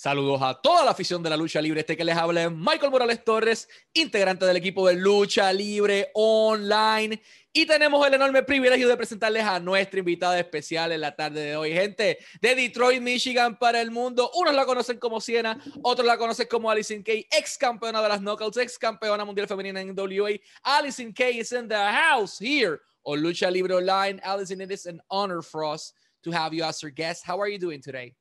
Saludos 0.00 0.40
a 0.40 0.54
toda 0.54 0.82
la 0.82 0.92
afición 0.92 1.22
de 1.22 1.28
la 1.28 1.36
lucha 1.36 1.60
libre. 1.60 1.80
Este 1.80 1.94
que 1.94 2.06
les 2.06 2.16
habla 2.16 2.44
es 2.44 2.50
Michael 2.50 2.90
Morales 2.90 3.22
Torres, 3.22 3.68
integrante 3.92 4.46
del 4.46 4.56
equipo 4.56 4.88
de 4.88 4.94
Lucha 4.94 5.52
Libre 5.52 6.10
Online. 6.14 7.20
Y 7.52 7.66
tenemos 7.66 8.06
el 8.06 8.14
enorme 8.14 8.42
privilegio 8.42 8.88
de 8.88 8.96
presentarles 8.96 9.44
a 9.44 9.60
nuestra 9.60 9.98
invitada 9.98 10.38
especial 10.38 10.92
en 10.92 11.02
la 11.02 11.14
tarde 11.14 11.42
de 11.42 11.54
hoy. 11.54 11.74
Gente 11.74 12.16
de 12.40 12.54
Detroit, 12.54 13.02
Michigan 13.02 13.58
para 13.58 13.82
el 13.82 13.90
mundo. 13.90 14.30
Unos 14.36 14.54
la 14.54 14.64
conocen 14.64 14.98
como 14.98 15.20
Siena, 15.20 15.62
otros 15.82 16.06
la 16.06 16.16
conocen 16.16 16.48
como 16.50 16.70
Alison 16.70 17.02
Kay, 17.02 17.26
ex 17.30 17.58
campeona 17.58 18.00
de 18.00 18.08
las 18.08 18.22
Knockouts, 18.22 18.56
ex 18.56 18.78
campeona 18.78 19.26
mundial 19.26 19.48
femenina 19.48 19.82
en 19.82 19.94
WA. 19.94 20.30
Alison 20.62 21.12
Kay 21.12 21.40
is 21.40 21.52
in 21.52 21.68
the 21.68 21.76
house 21.76 22.38
here 22.38 22.80
on 23.02 23.20
Lucha 23.20 23.50
Libre 23.50 23.74
Online. 23.74 24.18
Alison, 24.24 24.62
it 24.62 24.70
is 24.70 24.86
an 24.86 25.02
honor 25.10 25.42
for 25.42 25.62
us 25.62 25.92
to 26.24 26.30
have 26.30 26.54
you 26.54 26.64
as 26.64 26.82
our 26.82 26.88
guest. 26.88 27.22
How 27.22 27.38
are 27.38 27.48
you 27.48 27.58
doing 27.58 27.82
today? 27.82 28.14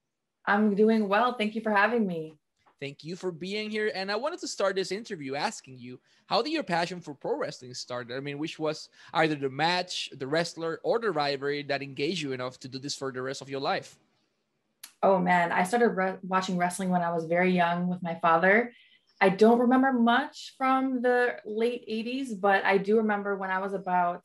I'm 0.50 0.74
doing 0.74 1.08
well. 1.08 1.34
Thank 1.34 1.54
you 1.54 1.62
for 1.62 1.72
having 1.72 2.08
me. 2.08 2.34
Thank 2.80 3.04
you 3.04 3.16
for 3.16 3.32
being 3.32 3.70
here. 3.70 3.92
And 3.94 4.12
I 4.12 4.16
wanted 4.16 4.40
to 4.40 4.48
start 4.48 4.76
this 4.76 4.92
interview 4.92 5.36
asking 5.36 5.78
you, 5.78 6.00
how 6.26 6.42
did 6.42 6.54
your 6.54 6.64
passion 6.64 7.02
for 7.02 7.14
pro 7.14 7.38
wrestling 7.38 7.74
start? 7.76 8.10
I 8.12 8.20
mean, 8.20 8.40
which 8.40 8.58
was 8.58 8.90
either 9.14 9.36
the 9.36 9.50
match, 9.50 10.10
the 10.18 10.26
wrestler, 10.26 10.80
or 10.84 10.98
the 10.98 11.12
rivalry 11.12 11.62
that 11.64 11.84
engaged 11.84 12.22
you 12.22 12.32
enough 12.32 12.60
to 12.62 12.68
do 12.68 12.80
this 12.80 12.96
for 12.96 13.12
the 13.12 13.22
rest 13.22 13.42
of 13.42 13.50
your 13.50 13.60
life? 13.60 13.98
Oh 15.04 15.20
man, 15.20 15.52
I 15.52 15.64
started 15.64 15.90
re- 15.90 16.18
watching 16.24 16.58
wrestling 16.58 16.90
when 16.90 17.02
I 17.02 17.14
was 17.14 17.26
very 17.26 17.52
young 17.52 17.88
with 17.88 18.02
my 18.02 18.16
father. 18.16 18.74
I 19.22 19.30
don't 19.30 19.60
remember 19.60 19.94
much 19.94 20.56
from 20.58 21.02
the 21.02 21.36
late 21.46 21.88
80s, 21.88 22.40
but 22.40 22.66
I 22.66 22.78
do 22.78 22.98
remember 22.98 23.36
when 23.36 23.52
I 23.52 23.60
was 23.60 23.74
about 23.74 24.24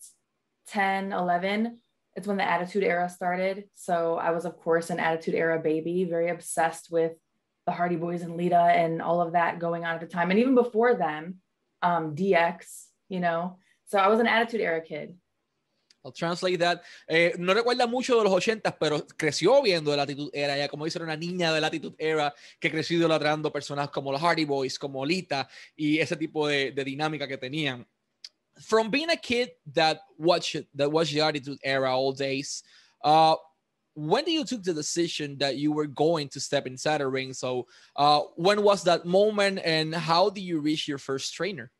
10, 0.68 1.12
11, 1.12 1.78
it's 2.16 2.26
when 2.26 2.36
the 2.36 2.48
Attitude 2.48 2.84
Era 2.84 3.08
started. 3.08 3.64
So 3.74 4.16
I 4.16 4.30
was, 4.30 4.44
of 4.44 4.56
course, 4.56 4.90
an 4.90 5.00
Attitude 5.00 5.34
Era 5.34 5.58
baby, 5.58 6.04
very 6.04 6.30
obsessed 6.30 6.90
with 6.90 7.12
the 7.66 7.72
Hardy 7.72 7.96
Boys 7.96 8.22
and 8.22 8.36
Lita 8.36 8.60
and 8.60 9.02
all 9.02 9.20
of 9.20 9.32
that 9.32 9.58
going 9.58 9.84
on 9.84 9.94
at 9.94 10.00
the 10.00 10.06
time. 10.06 10.30
And 10.30 10.38
even 10.38 10.54
before 10.54 10.94
them, 10.94 11.36
um, 11.82 12.14
DX, 12.14 12.86
you 13.08 13.20
know. 13.20 13.58
So 13.86 13.98
I 13.98 14.08
was 14.08 14.20
an 14.20 14.26
Attitude 14.26 14.60
Era 14.60 14.80
kid. 14.80 15.16
I'll 16.04 16.12
translate 16.12 16.58
that. 16.58 16.82
Eh, 17.08 17.32
no 17.38 17.54
recuerda 17.54 17.86
mucho 17.86 18.18
de 18.18 18.24
los 18.24 18.32
80, 18.32 18.78
pero 18.78 19.06
creció 19.16 19.62
viendo 19.62 19.92
el 19.92 20.00
Attitude 20.00 20.30
Era. 20.34 20.56
Ya 20.56 20.68
como 20.68 20.84
dice, 20.84 20.98
era 20.98 21.06
una 21.06 21.16
niña 21.16 21.52
del 21.52 21.64
Attitude 21.64 21.96
Era 21.98 22.34
que 22.60 22.70
creció 22.70 22.98
idolatrando 22.98 23.50
personas 23.50 23.88
como 23.88 24.12
los 24.12 24.20
Hardy 24.20 24.44
Boys, 24.44 24.78
como 24.78 25.04
Lita 25.06 25.48
y 25.74 25.98
ese 25.98 26.16
tipo 26.16 26.46
de, 26.46 26.72
de 26.72 26.84
dinámica 26.84 27.26
que 27.26 27.38
tenían. 27.38 27.86
From 28.60 28.90
being 28.90 29.10
a 29.10 29.16
kid 29.16 29.50
that 29.72 30.00
watched 30.18 30.56
that 30.74 30.90
watched 30.90 31.12
the 31.12 31.20
Attitude 31.20 31.58
Era 31.64 31.96
all 31.96 32.12
days, 32.12 32.62
uh, 33.02 33.36
when 33.94 34.24
did 34.24 34.32
you 34.32 34.44
took 34.44 34.62
the 34.62 34.74
decision 34.74 35.38
that 35.38 35.56
you 35.56 35.72
were 35.72 35.86
going 35.86 36.28
to 36.30 36.40
step 36.40 36.66
inside 36.66 37.00
a 37.00 37.06
ring? 37.06 37.32
So, 37.32 37.66
uh, 37.96 38.20
when 38.36 38.62
was 38.62 38.84
that 38.84 39.06
moment, 39.06 39.60
and 39.64 39.94
how 39.94 40.30
did 40.30 40.42
you 40.42 40.60
reach 40.60 40.88
your 40.88 40.98
first 40.98 41.34
trainer? 41.34 41.70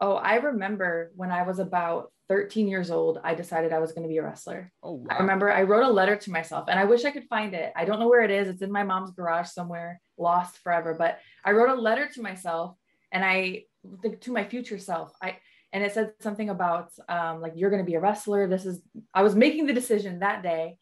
Oh, 0.00 0.14
I 0.14 0.36
remember 0.36 1.12
when 1.14 1.30
I 1.30 1.42
was 1.42 1.58
about 1.58 2.12
13 2.28 2.66
years 2.66 2.90
old, 2.90 3.20
I 3.22 3.34
decided 3.34 3.72
I 3.72 3.78
was 3.78 3.92
going 3.92 4.04
to 4.04 4.08
be 4.08 4.18
a 4.18 4.22
wrestler. 4.22 4.72
Oh, 4.82 4.94
wow. 4.94 5.06
I 5.10 5.18
remember 5.18 5.52
I 5.52 5.62
wrote 5.62 5.84
a 5.84 5.92
letter 5.92 6.16
to 6.16 6.30
myself, 6.30 6.66
and 6.68 6.78
I 6.78 6.84
wish 6.84 7.04
I 7.04 7.10
could 7.10 7.28
find 7.28 7.54
it. 7.54 7.72
I 7.76 7.84
don't 7.84 8.00
know 8.00 8.08
where 8.08 8.24
it 8.24 8.30
is. 8.30 8.48
It's 8.48 8.62
in 8.62 8.72
my 8.72 8.84
mom's 8.84 9.10
garage 9.10 9.48
somewhere, 9.48 10.00
lost 10.18 10.58
forever. 10.58 10.94
But 10.98 11.18
I 11.44 11.52
wrote 11.52 11.70
a 11.70 11.80
letter 11.80 12.08
to 12.14 12.22
myself, 12.22 12.76
and 13.12 13.24
I 13.24 13.64
think 14.00 14.20
to 14.22 14.32
my 14.32 14.44
future 14.44 14.78
self. 14.78 15.12
I 15.20 15.36
and 15.72 15.82
it 15.82 15.92
said 15.92 16.12
something 16.20 16.50
about 16.50 16.92
um, 17.08 17.40
like 17.40 17.52
you're 17.56 17.70
going 17.70 17.82
to 17.82 17.90
be 17.90 17.94
a 17.94 18.00
wrestler. 18.00 18.46
This 18.46 18.66
is 18.66 18.80
i 19.14 19.22
was 19.22 19.34
making 19.34 19.66
the 19.66 19.72
decision 19.72 20.20
that 20.20 20.42
day. 20.42 20.76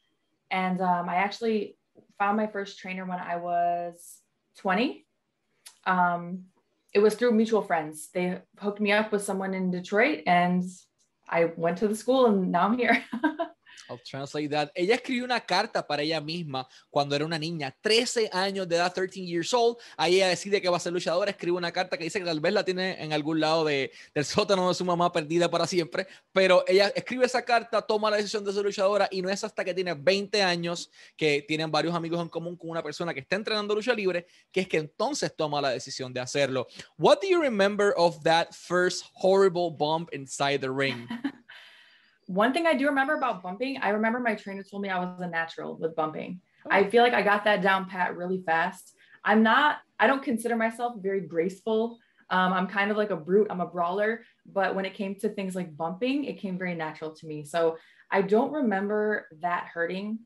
And 0.51 0.81
um, 0.81 1.09
i 1.09 1.17
actually 1.17 1.77
found 2.19 2.37
my 2.37 2.47
first 2.47 2.79
trainer 2.79 3.05
when 3.05 3.19
i 3.19 3.37
was 3.37 4.19
20 4.59 5.07
um, 5.87 6.45
it 6.93 6.99
was 6.99 7.15
through 7.15 7.33
mutual 7.33 7.63
friends. 7.63 8.09
They 8.13 8.39
hooked 8.59 8.81
me 8.81 8.93
up 8.93 9.13
with 9.13 9.23
someone 9.23 9.55
in 9.55 9.71
detroit 9.71 10.23
and 10.27 10.65
i 11.29 11.45
went 11.57 11.79
to 11.79 11.89
the 11.89 11.95
school 11.95 12.27
and 12.27 12.51
now 12.51 12.67
i'm 12.67 12.77
here 12.77 13.05
Translate 13.99 14.49
that. 14.51 14.71
Ella 14.75 14.95
escribió 14.95 15.25
una 15.25 15.41
carta 15.41 15.87
para 15.87 16.03
ella 16.03 16.21
misma 16.21 16.67
cuando 16.91 17.17
era 17.17 17.25
una 17.25 17.39
niña, 17.39 17.77
13 17.81 18.31
años 18.33 18.69
de 18.69 18.77
edad, 18.77 18.93
13 18.93 19.21
years 19.21 19.53
old. 19.55 19.77
Ahí 19.97 20.17
ella 20.17 20.29
decide 20.29 20.61
que 20.61 20.69
va 20.69 20.77
a 20.77 20.81
ser 20.81 20.93
luchadora, 20.93 21.31
escribe 21.31 21.57
una 21.57 21.73
carta 21.73 21.97
que 21.97 22.05
dice 22.05 22.19
que 22.19 22.25
tal 22.25 22.41
vez 22.41 22.53
la 22.53 22.65
tiene 22.65 23.03
en 23.03 23.13
algún 23.13 23.41
lado 23.41 23.65
de, 23.65 23.91
del 24.15 24.25
sótano 24.25 24.69
de 24.69 24.75
su 24.75 24.85
mamá 24.85 25.13
perdida 25.13 25.51
para 25.51 25.67
siempre, 25.67 26.07
pero 26.33 26.65
ella 26.67 26.89
escribe 26.95 27.27
esa 27.27 27.45
carta, 27.45 27.83
toma 27.83 28.11
la 28.11 28.17
decisión 28.17 28.45
de 28.45 28.53
ser 28.53 28.65
luchadora 28.65 29.09
y 29.11 29.23
no 29.23 29.31
es 29.31 29.43
hasta 29.45 29.65
que 29.65 29.75
tiene 29.75 29.95
20 29.95 30.43
años 30.43 30.91
que 31.17 31.45
tienen 31.47 31.71
varios 31.71 31.95
amigos 31.95 32.21
en 32.21 32.29
común 32.29 32.57
con 32.57 32.71
una 32.71 32.83
persona 32.83 33.15
que 33.15 33.21
está 33.21 33.37
entrenando 33.37 33.75
lucha 33.75 33.93
libre, 33.93 34.27
que 34.53 34.61
es 34.61 34.69
que 34.69 34.79
entonces 34.79 35.35
toma 35.35 35.61
la 35.61 35.71
decisión 35.71 36.13
de 36.13 36.21
hacerlo. 36.21 36.67
What 36.99 37.21
do 37.23 37.29
you 37.29 37.41
remember 37.41 37.93
of 37.97 38.23
that 38.25 38.53
first 38.53 39.05
horrible 39.15 39.71
bump 39.71 40.13
inside 40.13 40.61
the 40.61 40.71
ring? 40.71 41.07
one 42.31 42.53
thing 42.53 42.65
I 42.65 42.75
do 42.75 42.87
remember 42.87 43.15
about 43.15 43.43
bumping, 43.43 43.79
I 43.83 43.89
remember 43.89 44.21
my 44.21 44.37
trainer 44.37 44.63
told 44.63 44.83
me 44.83 44.89
I 44.89 45.01
was 45.01 45.21
a 45.21 45.27
natural 45.27 45.77
with 45.77 45.97
bumping. 45.97 46.41
Oh. 46.65 46.69
I 46.71 46.89
feel 46.89 47.03
like 47.03 47.13
I 47.13 47.23
got 47.23 47.43
that 47.45 47.61
down 47.61 47.89
pat 47.89 48.17
really 48.17 48.41
fast. 48.47 48.95
I'm 49.25 49.43
not, 49.43 49.79
I 49.99 50.07
don't 50.07 50.23
consider 50.23 50.55
myself 50.55 50.95
very 51.01 51.23
graceful. 51.23 51.99
Um, 52.31 52.53
I'm 52.53 52.69
kind 52.69 52.93
of 52.93 52.97
like 52.97 53.11
a 53.11 53.17
brute, 53.17 53.49
I'm 53.51 53.61
a 53.61 53.67
brawler. 53.67 54.23
But 54.47 54.77
when 54.77 54.85
it 54.85 54.95
came 54.95 55.17
to 55.17 55.29
things 55.29 55.57
like 55.57 55.77
bumping, 55.77 56.23
it 56.23 56.39
came 56.39 56.57
very 56.57 56.77
natural 56.77 57.17
to 57.17 57.27
me. 57.27 57.45
So 57.45 57.79
I 58.13 58.23
don't 58.23 58.53
remember 58.53 59.27
that 59.41 59.67
hurting. 59.75 60.21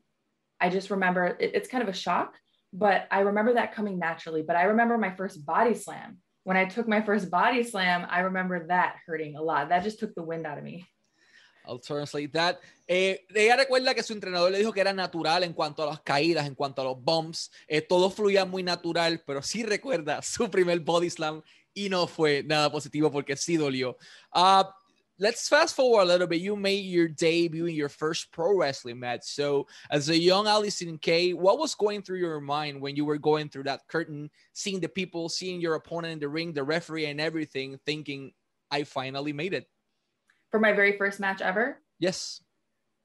I 0.61 0.69
just 0.69 0.91
remember 0.91 1.35
it, 1.39 1.55
it's 1.55 1.67
kind 1.67 1.81
of 1.81 1.89
a 1.89 1.97
shock, 1.97 2.35
but 2.71 3.07
I 3.09 3.21
remember 3.21 3.55
that 3.55 3.73
coming 3.73 3.97
naturally. 3.97 4.43
But 4.43 4.57
I 4.57 4.65
remember 4.65 4.99
my 4.99 5.15
first 5.15 5.43
body 5.43 5.73
slam. 5.73 6.19
When 6.43 6.55
I 6.55 6.65
took 6.65 6.87
my 6.87 7.01
first 7.01 7.31
body 7.31 7.63
slam, 7.63 8.05
I 8.07 8.19
remember 8.19 8.67
that 8.67 8.97
hurting 9.07 9.35
a 9.35 9.41
lot. 9.41 9.69
That 9.69 9.83
just 9.83 9.97
took 9.97 10.13
the 10.13 10.21
wind 10.21 10.45
out 10.45 10.59
of 10.59 10.63
me. 10.63 10.85
I'll 11.67 11.79
translate 11.79 12.31
that. 12.33 12.59
Eh, 12.87 13.25
ella 13.33 13.55
recuerda 13.55 13.95
que 13.95 14.03
su 14.03 14.13
entrenador 14.13 14.51
le 14.51 14.59
dijo 14.59 14.71
que 14.71 14.81
era 14.81 14.93
natural 14.93 15.43
en 15.43 15.53
cuanto 15.53 15.83
a 15.83 15.87
las 15.87 16.01
caídas, 16.01 16.45
en 16.45 16.55
cuanto 16.55 16.81
a 16.81 16.85
los 16.85 17.03
bumps. 17.03 17.51
Eh, 17.67 17.81
todo 17.81 18.09
fluía 18.09 18.45
muy 18.45 18.63
natural, 18.63 19.23
pero 19.25 19.41
sí 19.41 19.63
recuerda 19.63 20.21
su 20.23 20.49
primer 20.49 20.79
body 20.79 21.09
slam 21.09 21.41
y 21.73 21.89
no 21.89 22.07
fue 22.07 22.43
nada 22.43 22.71
positivo 22.71 23.11
porque 23.11 23.35
sí 23.35 23.57
dolió. 23.57 23.97
Uh, 24.33 24.63
let's 25.17 25.47
fast 25.47 25.75
forward 25.75 26.03
a 26.03 26.05
little 26.05 26.27
bit. 26.27 26.41
You 26.41 26.55
made 26.55 26.85
your 26.85 27.07
debut 27.07 27.65
in 27.65 27.75
your 27.75 27.89
first 27.89 28.31
pro 28.31 28.55
wrestling 28.55 28.99
match. 28.99 29.23
So, 29.23 29.67
as 29.89 30.09
a 30.09 30.17
young 30.17 30.45
Allysin 30.45 30.99
Kay, 31.01 31.33
what 31.33 31.59
was 31.59 31.75
going 31.75 32.01
through 32.01 32.19
your 32.19 32.39
mind 32.39 32.81
when 32.81 32.95
you 32.95 33.05
were 33.05 33.17
going 33.17 33.49
through 33.49 33.63
that 33.63 33.87
curtain, 33.87 34.29
seeing 34.53 34.79
the 34.79 34.89
people, 34.89 35.29
seeing 35.29 35.61
your 35.61 35.75
opponent 35.75 36.13
in 36.13 36.19
the 36.19 36.29
ring, 36.29 36.53
the 36.53 36.63
referee, 36.63 37.05
and 37.05 37.19
everything, 37.19 37.79
thinking, 37.85 38.31
I 38.71 38.83
finally 38.83 39.33
made 39.33 39.53
it? 39.53 39.67
For 40.55 40.59
my 40.61 40.71
very 40.71 40.97
first 40.97 41.19
match 41.19 41.41
ever. 41.41 41.81
Yes. 41.99 42.41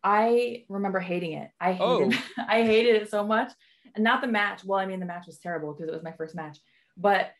I 0.04 0.66
remember 0.68 1.00
hating 1.00 1.32
it. 1.32 1.50
I 1.60 1.72
hated 1.72 2.14
oh. 2.14 2.44
I 2.48 2.62
hated 2.62 3.02
it 3.02 3.10
so 3.10 3.26
much. 3.26 3.50
And 3.96 4.04
not 4.04 4.20
the 4.20 4.28
match. 4.28 4.62
Well, 4.64 4.78
I 4.78 4.86
mean 4.86 5.00
the 5.00 5.06
match 5.06 5.26
was 5.26 5.40
terrible 5.40 5.72
because 5.72 5.88
it 5.88 5.92
was 5.92 6.04
my 6.04 6.12
first 6.12 6.36
match. 6.36 6.58
But 6.96 7.32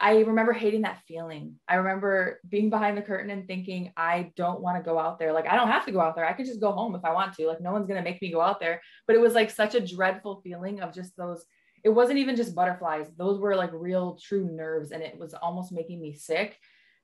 I 0.00 0.18
remember 0.22 0.52
hating 0.52 0.82
that 0.82 0.98
feeling. 1.06 1.60
I 1.68 1.76
remember 1.76 2.40
being 2.48 2.70
behind 2.70 2.98
the 2.98 3.02
curtain 3.02 3.30
and 3.30 3.46
thinking, 3.46 3.92
I 3.96 4.32
don't 4.34 4.60
want 4.60 4.78
to 4.78 4.82
go 4.82 4.98
out 4.98 5.20
there. 5.20 5.32
Like, 5.32 5.46
I 5.46 5.54
don't 5.54 5.68
have 5.68 5.86
to 5.86 5.92
go 5.92 6.00
out 6.00 6.16
there. 6.16 6.26
I 6.26 6.32
could 6.32 6.46
just 6.46 6.60
go 6.60 6.72
home 6.72 6.96
if 6.96 7.04
I 7.04 7.12
want 7.12 7.34
to. 7.34 7.46
Like, 7.46 7.60
no 7.60 7.70
one's 7.70 7.86
going 7.86 8.02
to 8.02 8.10
make 8.10 8.20
me 8.20 8.32
go 8.32 8.40
out 8.40 8.58
there. 8.58 8.82
But 9.06 9.14
it 9.14 9.20
was 9.20 9.34
like 9.34 9.48
such 9.48 9.76
a 9.76 9.86
dreadful 9.86 10.40
feeling 10.42 10.80
of 10.80 10.92
just 10.92 11.16
those. 11.16 11.44
It 11.84 11.90
wasn't 11.90 12.18
even 12.18 12.34
just 12.34 12.56
butterflies. 12.56 13.06
Those 13.16 13.38
were 13.38 13.54
like 13.54 13.70
real, 13.72 14.18
true 14.20 14.50
nerves. 14.52 14.90
And 14.90 15.04
it 15.04 15.16
was 15.16 15.34
almost 15.34 15.70
making 15.70 16.00
me 16.00 16.14
sick. 16.14 16.58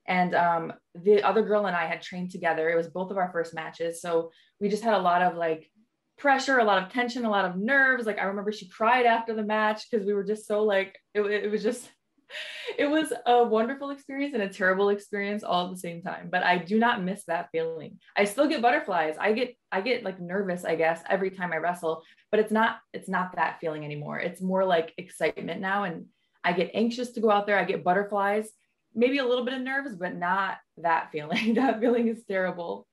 And 0.09 0.35
um, 0.35 0.73
the 0.95 1.23
other 1.23 1.43
girl 1.43 1.67
and 1.67 1.77
I 1.77 1.87
had 1.87 2.01
trained 2.01 2.31
together. 2.31 2.71
It 2.71 2.77
was 2.77 2.89
both 2.89 3.11
of 3.11 3.19
our 3.19 3.31
first 3.31 3.55
matches. 3.55 4.01
So 4.01 4.31
we 4.59 4.71
just 4.71 4.83
had 4.83 4.95
a 4.95 4.99
lot 4.99 5.21
of 5.21 5.37
like 5.37 5.71
pressure, 6.17 6.59
a 6.59 6.65
lot 6.65 6.83
of 6.83 6.91
tension, 6.91 7.27
a 7.27 7.31
lot 7.31 7.45
of 7.45 7.57
nerves. 7.57 8.07
Like 8.07 8.19
I 8.19 8.25
remember 8.25 8.51
she 8.51 8.69
cried 8.69 9.05
after 9.05 9.35
the 9.35 9.45
match 9.45 9.85
because 9.89 10.07
we 10.07 10.15
were 10.15 10.25
just 10.25 10.47
so 10.47 10.65
like, 10.65 10.99
it, 11.15 11.21
it 11.21 11.51
was 11.51 11.63
just, 11.63 11.87
it 12.79 12.87
was 12.87 13.13
a 13.27 13.45
wonderful 13.45 13.91
experience 13.91 14.33
and 14.33 14.43
a 14.43 14.49
terrible 14.49 14.89
experience 14.89 15.45
all 15.45 15.67
at 15.67 15.73
the 15.73 15.79
same 15.79 16.01
time. 16.01 16.31
But 16.33 16.43
I 16.43 16.57
do 16.57 16.79
not 16.79 17.05
miss 17.05 17.25
that 17.27 17.51
feeling. 17.53 17.99
I 18.17 18.25
still 18.25 18.49
get 18.49 18.63
butterflies. 18.63 19.17
I 19.21 19.33
get, 19.33 19.57
I 19.71 19.83
get 19.83 20.05
like 20.05 20.19
nervous, 20.19 20.65
I 20.65 20.75
guess, 20.75 21.03
every 21.11 21.31
time 21.31 21.53
I 21.53 21.59
wrestle, 21.59 22.03
but 22.31 22.41
it's 22.41 22.53
not, 22.53 22.79
it's 22.95 23.11
not 23.11 23.37
that 23.37 23.61
feeling 23.61 23.85
anymore. 23.85 24.19
It's 24.19 24.41
more 24.41 24.65
like 24.65 24.95
excitement 24.97 25.61
now. 25.61 25.85
And 25.85 26.07
I 26.43 26.55
get 26.55 26.71
anxious 26.73 27.11
to 27.11 27.21
go 27.21 27.31
out 27.31 27.47
there. 27.47 27.59
I 27.59 27.65
get 27.65 27.85
butterflies 27.85 28.49
maybe 28.95 29.19
a 29.19 29.25
little 29.25 29.45
bit 29.45 29.55
of 29.55 29.61
nerves, 29.61 29.95
but 29.95 30.17
not 30.17 30.57
that 30.79 31.11
feeling. 31.13 31.55
that 31.55 31.81
feeling 31.81 32.09
is 32.09 32.25
terrible. 32.29 32.88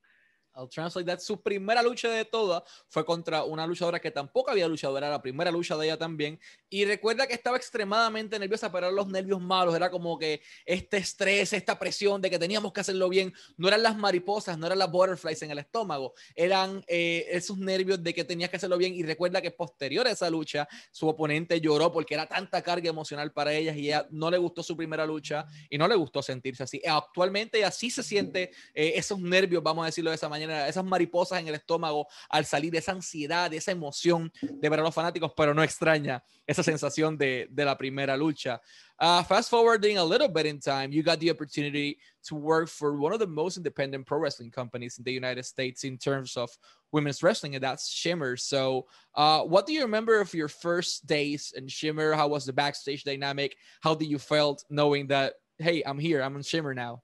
I'll 0.55 0.69
translate 0.69 1.05
that. 1.05 1.19
Su 1.19 1.41
primera 1.41 1.83
lucha 1.83 2.09
de 2.09 2.25
toda 2.25 2.63
fue 2.87 3.05
contra 3.05 3.43
una 3.43 3.67
luchadora 3.67 3.99
que 3.99 4.11
tampoco 4.11 4.51
había 4.51 4.67
luchado, 4.67 4.97
era 4.97 5.09
la 5.09 5.21
primera 5.21 5.51
lucha 5.51 5.75
de 5.75 5.87
ella 5.87 5.97
también. 5.97 6.39
Y 6.69 6.85
recuerda 6.85 7.27
que 7.27 7.33
estaba 7.33 7.57
extremadamente 7.57 8.39
nerviosa, 8.39 8.71
pero 8.71 8.87
eran 8.87 8.95
los 8.95 9.07
nervios 9.07 9.41
malos, 9.41 9.75
era 9.75 9.91
como 9.91 10.17
que 10.17 10.41
este 10.65 10.97
estrés, 10.97 11.53
esta 11.53 11.77
presión 11.77 12.21
de 12.21 12.29
que 12.29 12.39
teníamos 12.39 12.71
que 12.71 12.81
hacerlo 12.81 13.09
bien, 13.09 13.33
no 13.57 13.67
eran 13.67 13.83
las 13.83 13.97
mariposas, 13.97 14.57
no 14.57 14.65
eran 14.65 14.79
las 14.79 14.91
butterflies 14.91 15.41
en 15.41 15.51
el 15.51 15.59
estómago, 15.59 16.13
eran 16.35 16.83
eh, 16.87 17.25
esos 17.29 17.57
nervios 17.57 18.01
de 18.01 18.13
que 18.13 18.23
tenías 18.23 18.49
que 18.49 18.57
hacerlo 18.57 18.77
bien. 18.77 18.93
Y 18.93 19.03
recuerda 19.03 19.41
que 19.41 19.51
posterior 19.51 20.07
a 20.07 20.11
esa 20.11 20.29
lucha, 20.29 20.67
su 20.91 21.07
oponente 21.07 21.59
lloró 21.59 21.91
porque 21.91 22.13
era 22.13 22.27
tanta 22.27 22.61
carga 22.61 22.89
emocional 22.89 23.31
para 23.33 23.53
ellas 23.53 23.75
y 23.75 23.87
ella 23.87 24.07
no 24.11 24.31
le 24.31 24.37
gustó 24.37 24.63
su 24.63 24.77
primera 24.77 25.05
lucha 25.05 25.45
y 25.69 25.77
no 25.77 25.87
le 25.87 25.95
gustó 25.95 26.21
sentirse 26.21 26.63
así. 26.63 26.81
Actualmente 26.85 27.63
así 27.65 27.89
se 27.89 28.03
siente 28.03 28.51
eh, 28.73 28.93
esos 28.95 29.19
nervios, 29.19 29.61
vamos 29.61 29.83
a 29.83 29.87
decirlo 29.87 30.11
de 30.11 30.15
esa 30.15 30.29
manera 30.29 30.44
esas 30.49 30.83
mariposas 30.83 31.39
en 31.39 31.47
el 31.47 31.55
estómago 31.55 32.07
al 32.29 32.45
salir, 32.45 32.75
esa 32.75 32.91
ansiedad, 32.91 33.53
esa 33.53 33.71
emoción 33.71 34.31
de 34.41 34.69
ver 34.69 34.79
a 34.79 34.83
los 34.83 34.93
fanáticos, 34.93 35.31
pero 35.35 35.53
no 35.53 35.63
extraña 35.63 36.23
esa 36.47 36.63
sensación 36.63 37.17
de, 37.17 37.47
de 37.49 37.65
la 37.65 37.77
primera 37.77 38.15
lucha. 38.15 38.61
Uh, 38.99 39.21
fast 39.23 39.49
forwarding 39.49 39.97
a 39.97 40.03
little 40.03 40.27
bit 40.27 40.45
in 40.45 40.59
time, 40.59 40.91
you 40.91 41.03
got 41.03 41.19
the 41.19 41.29
opportunity 41.29 41.97
to 42.23 42.35
work 42.35 42.69
for 42.69 42.95
one 42.97 43.11
of 43.11 43.19
the 43.19 43.27
most 43.27 43.57
independent 43.57 44.05
pro 44.05 44.17
wrestling 44.17 44.49
companies 44.49 44.97
in 44.97 45.03
the 45.03 45.11
United 45.11 45.43
States 45.43 45.83
in 45.83 45.97
terms 45.97 46.37
of 46.37 46.49
women's 46.91 47.21
wrestling, 47.21 47.55
and 47.55 47.63
that's 47.63 47.89
Shimmer. 47.89 48.37
So, 48.37 48.87
uh, 49.15 49.41
what 49.41 49.65
do 49.65 49.73
you 49.73 49.81
remember 49.81 50.21
of 50.21 50.33
your 50.33 50.47
first 50.47 51.05
days 51.05 51.53
in 51.55 51.67
Shimmer? 51.67 52.13
How 52.13 52.29
was 52.29 52.45
the 52.45 52.53
backstage 52.53 53.03
dynamic? 53.03 53.57
How 53.81 53.95
did 53.95 54.07
you 54.07 54.17
felt 54.17 54.63
knowing 54.69 55.07
that, 55.07 55.33
hey, 55.57 55.83
I'm 55.85 55.99
here, 55.99 56.21
I'm 56.21 56.35
in 56.37 56.43
Shimmer 56.43 56.73
now? 56.73 57.03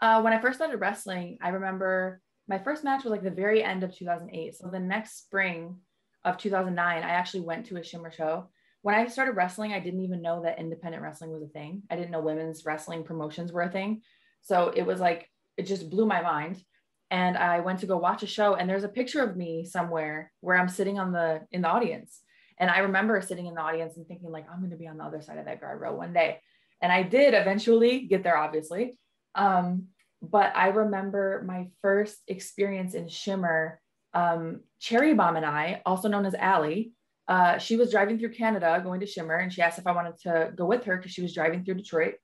Uh, 0.00 0.20
when 0.20 0.32
I 0.32 0.40
first 0.40 0.58
started 0.58 0.76
wrestling, 0.76 1.38
I 1.40 1.48
remember 1.48 2.20
my 2.48 2.58
first 2.58 2.84
match 2.84 3.04
was 3.04 3.10
like 3.10 3.22
the 3.22 3.30
very 3.30 3.62
end 3.62 3.82
of 3.82 3.94
2008. 3.94 4.56
So 4.56 4.68
the 4.68 4.78
next 4.78 5.18
spring 5.18 5.76
of 6.24 6.38
2009, 6.38 7.02
I 7.02 7.08
actually 7.08 7.40
went 7.40 7.66
to 7.66 7.76
a 7.76 7.84
Shimmer 7.84 8.10
show. 8.10 8.48
When 8.82 8.94
I 8.94 9.06
started 9.08 9.32
wrestling, 9.32 9.72
I 9.72 9.80
didn't 9.80 10.02
even 10.02 10.22
know 10.22 10.42
that 10.42 10.60
independent 10.60 11.02
wrestling 11.02 11.32
was 11.32 11.42
a 11.42 11.48
thing. 11.48 11.82
I 11.90 11.96
didn't 11.96 12.10
know 12.10 12.20
women's 12.20 12.64
wrestling 12.64 13.02
promotions 13.02 13.52
were 13.52 13.62
a 13.62 13.70
thing. 13.70 14.02
So 14.42 14.72
it 14.74 14.82
was 14.82 15.00
like, 15.00 15.28
it 15.56 15.64
just 15.64 15.90
blew 15.90 16.06
my 16.06 16.22
mind. 16.22 16.62
And 17.10 17.36
I 17.36 17.60
went 17.60 17.80
to 17.80 17.86
go 17.86 17.96
watch 17.96 18.22
a 18.24 18.26
show, 18.26 18.54
and 18.54 18.68
there's 18.68 18.82
a 18.82 18.88
picture 18.88 19.22
of 19.22 19.36
me 19.36 19.64
somewhere 19.64 20.32
where 20.40 20.56
I'm 20.56 20.68
sitting 20.68 20.98
on 20.98 21.12
the 21.12 21.42
in 21.52 21.62
the 21.62 21.68
audience. 21.68 22.20
And 22.58 22.68
I 22.68 22.78
remember 22.80 23.20
sitting 23.20 23.46
in 23.46 23.54
the 23.54 23.60
audience 23.60 23.96
and 23.96 24.06
thinking, 24.06 24.30
like, 24.30 24.46
I'm 24.50 24.58
going 24.58 24.70
to 24.70 24.76
be 24.76 24.88
on 24.88 24.96
the 24.96 25.04
other 25.04 25.20
side 25.20 25.38
of 25.38 25.44
that 25.44 25.62
guardrail 25.62 25.96
one 25.96 26.12
day. 26.12 26.40
And 26.80 26.90
I 26.90 27.02
did 27.02 27.34
eventually 27.34 28.00
get 28.06 28.22
there, 28.22 28.36
obviously. 28.36 28.98
Um, 29.34 29.88
but 30.30 30.56
I 30.56 30.68
remember 30.68 31.42
my 31.46 31.68
first 31.82 32.18
experience 32.28 32.94
in 32.94 33.08
Shimmer. 33.08 33.80
Um, 34.14 34.60
Cherry 34.80 35.12
Bomb 35.12 35.36
and 35.36 35.44
I, 35.44 35.82
also 35.84 36.08
known 36.08 36.24
as 36.24 36.34
Allie, 36.34 36.92
uh, 37.28 37.58
she 37.58 37.76
was 37.76 37.90
driving 37.90 38.18
through 38.18 38.32
Canada 38.32 38.80
going 38.82 39.00
to 39.00 39.06
Shimmer, 39.06 39.36
and 39.36 39.52
she 39.52 39.62
asked 39.62 39.78
if 39.78 39.86
I 39.86 39.92
wanted 39.92 40.18
to 40.20 40.52
go 40.54 40.64
with 40.64 40.84
her 40.84 40.96
because 40.96 41.12
she 41.12 41.22
was 41.22 41.34
driving 41.34 41.64
through 41.64 41.74
Detroit. 41.74 42.14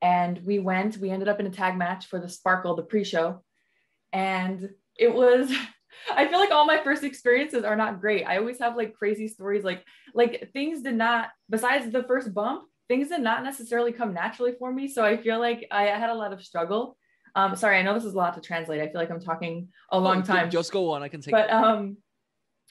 And 0.00 0.38
we 0.44 0.58
went. 0.60 0.98
We 0.98 1.10
ended 1.10 1.28
up 1.28 1.40
in 1.40 1.46
a 1.46 1.50
tag 1.50 1.76
match 1.76 2.06
for 2.06 2.20
the 2.20 2.28
Sparkle, 2.28 2.76
the 2.76 2.82
pre-show, 2.82 3.42
and 4.12 4.70
it 4.96 5.12
was. 5.12 5.52
I 6.14 6.28
feel 6.28 6.38
like 6.38 6.52
all 6.52 6.66
my 6.66 6.78
first 6.84 7.02
experiences 7.02 7.64
are 7.64 7.74
not 7.74 8.00
great. 8.00 8.24
I 8.24 8.36
always 8.36 8.60
have 8.60 8.76
like 8.76 8.94
crazy 8.94 9.26
stories, 9.26 9.64
like 9.64 9.84
like 10.14 10.50
things 10.52 10.82
did 10.82 10.94
not. 10.94 11.30
Besides 11.50 11.90
the 11.90 12.04
first 12.04 12.32
bump, 12.32 12.68
things 12.86 13.08
did 13.08 13.20
not 13.20 13.42
necessarily 13.42 13.90
come 13.90 14.14
naturally 14.14 14.54
for 14.58 14.72
me. 14.72 14.86
So 14.86 15.04
I 15.04 15.16
feel 15.16 15.40
like 15.40 15.66
I 15.72 15.84
had 15.84 16.10
a 16.10 16.14
lot 16.14 16.32
of 16.32 16.44
struggle 16.44 16.96
um, 17.34 17.56
sorry, 17.56 17.78
I 17.78 17.82
know 17.82 17.94
this 17.94 18.04
is 18.04 18.14
a 18.14 18.16
lot 18.16 18.34
to 18.34 18.40
translate. 18.40 18.80
I 18.80 18.86
feel 18.86 19.00
like 19.00 19.10
I'm 19.10 19.20
talking 19.20 19.68
a 19.90 19.98
long 19.98 20.22
time. 20.22 20.50
Just 20.50 20.72
go 20.72 20.92
on. 20.92 21.02
I 21.02 21.08
can 21.08 21.20
take. 21.20 21.32
But 21.32 21.50
um, 21.50 21.96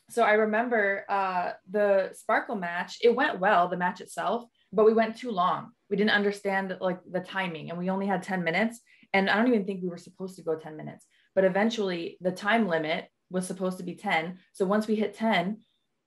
so 0.10 0.24
I 0.24 0.34
remember 0.34 1.06
uh 1.10 1.52
the 1.70 2.12
Sparkle 2.14 2.56
match. 2.56 2.98
It 3.02 3.16
went 3.16 3.40
well, 3.40 3.68
the 3.68 3.78
match 3.78 4.02
itself, 4.02 4.46
but 4.72 4.86
we 4.86 4.94
went 4.94 5.18
too 5.18 5.32
long. 5.32 5.72
We 5.90 5.98
didn't 5.98 6.12
understand 6.12 6.78
like 6.82 7.00
the 7.10 7.20
timing, 7.20 7.70
and 7.70 7.80
we 7.80 7.90
only 7.90 8.08
had 8.08 8.24
ten 8.24 8.44
minutes. 8.44 8.80
And 9.14 9.30
I 9.30 9.38
don't 9.38 9.48
even 9.48 9.66
think 9.66 9.82
we 9.82 9.90
were 9.90 9.98
supposed 9.98 10.36
to 10.36 10.44
go 10.44 10.56
ten 10.56 10.76
minutes. 10.76 11.06
But 11.34 11.46
eventually, 11.46 12.18
the 12.22 12.32
time 12.32 12.68
limit 12.68 13.08
was 13.30 13.46
supposed 13.46 13.78
to 13.78 13.84
be 13.84 13.96
ten. 13.96 14.40
So 14.54 14.66
once 14.66 14.88
we 14.88 14.96
hit 14.96 15.14
ten, 15.14 15.60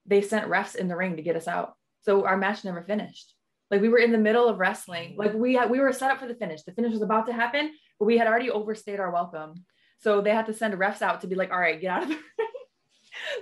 they 0.05 0.21
sent 0.21 0.49
refs 0.49 0.75
in 0.75 0.87
the 0.87 0.95
ring 0.95 1.15
to 1.15 1.21
get 1.23 1.35
us 1.35 1.47
out. 1.47 1.73
So 2.01 2.25
our 2.25 2.37
match 2.37 2.63
never 2.63 2.81
finished. 2.81 3.33
Like 3.69 3.81
we 3.81 3.89
were 3.89 3.99
in 3.99 4.11
the 4.11 4.17
middle 4.17 4.47
of 4.47 4.59
wrestling. 4.59 5.15
Like 5.17 5.33
we 5.33 5.53
had, 5.53 5.69
we 5.69 5.79
were 5.79 5.93
set 5.93 6.11
up 6.11 6.19
for 6.19 6.27
the 6.27 6.35
finish. 6.35 6.63
The 6.63 6.73
finish 6.73 6.91
was 6.91 7.01
about 7.01 7.27
to 7.27 7.33
happen, 7.33 7.71
but 8.01 8.07
we 8.07 8.17
had 8.17 8.25
already 8.25 8.49
overstayed 8.49 8.99
our 8.99 9.11
welcome. 9.11 9.63
So 9.99 10.21
they 10.21 10.31
had 10.31 10.47
to 10.47 10.55
send 10.55 10.73
refs 10.73 11.03
out 11.03 11.21
to 11.21 11.27
be 11.27 11.35
like, 11.35 11.51
all 11.51 11.59
right, 11.59 11.79
get 11.79 11.91
out 11.91 12.01
of 12.01 12.09
the 12.09 12.15
ring. 12.39 12.47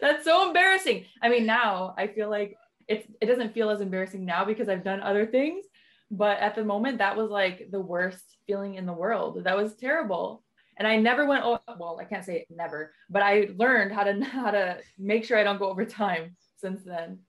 That's 0.01 0.25
so 0.25 0.45
embarrassing. 0.45 1.05
I 1.23 1.29
mean, 1.29 1.45
now 1.45 1.95
I 1.97 2.07
feel 2.07 2.29
like 2.29 2.57
it's 2.85 3.07
it 3.21 3.27
doesn't 3.27 3.53
feel 3.53 3.69
as 3.69 3.79
embarrassing 3.79 4.25
now 4.25 4.43
because 4.43 4.67
I've 4.67 4.83
done 4.83 4.99
other 4.99 5.25
things. 5.25 5.63
But 6.11 6.39
at 6.39 6.55
the 6.55 6.65
moment, 6.65 6.97
that 6.97 7.15
was 7.15 7.29
like 7.29 7.69
the 7.71 7.79
worst 7.79 8.25
feeling 8.47 8.75
in 8.75 8.85
the 8.85 8.91
world. 8.91 9.45
That 9.45 9.55
was 9.55 9.77
terrible. 9.77 10.43
And 10.75 10.85
I 10.85 10.97
never 10.97 11.25
went, 11.25 11.45
oh, 11.45 11.61
well, 11.79 11.97
I 12.01 12.03
can't 12.03 12.25
say 12.25 12.45
never, 12.49 12.91
but 13.09 13.21
I 13.21 13.51
learned 13.55 13.93
how 13.93 14.03
to 14.03 14.21
how 14.25 14.51
to 14.51 14.79
make 14.97 15.23
sure 15.23 15.37
I 15.37 15.45
don't 15.45 15.57
go 15.59 15.69
over 15.69 15.85
time 15.85 16.35
since 16.57 16.83
then. 16.83 17.19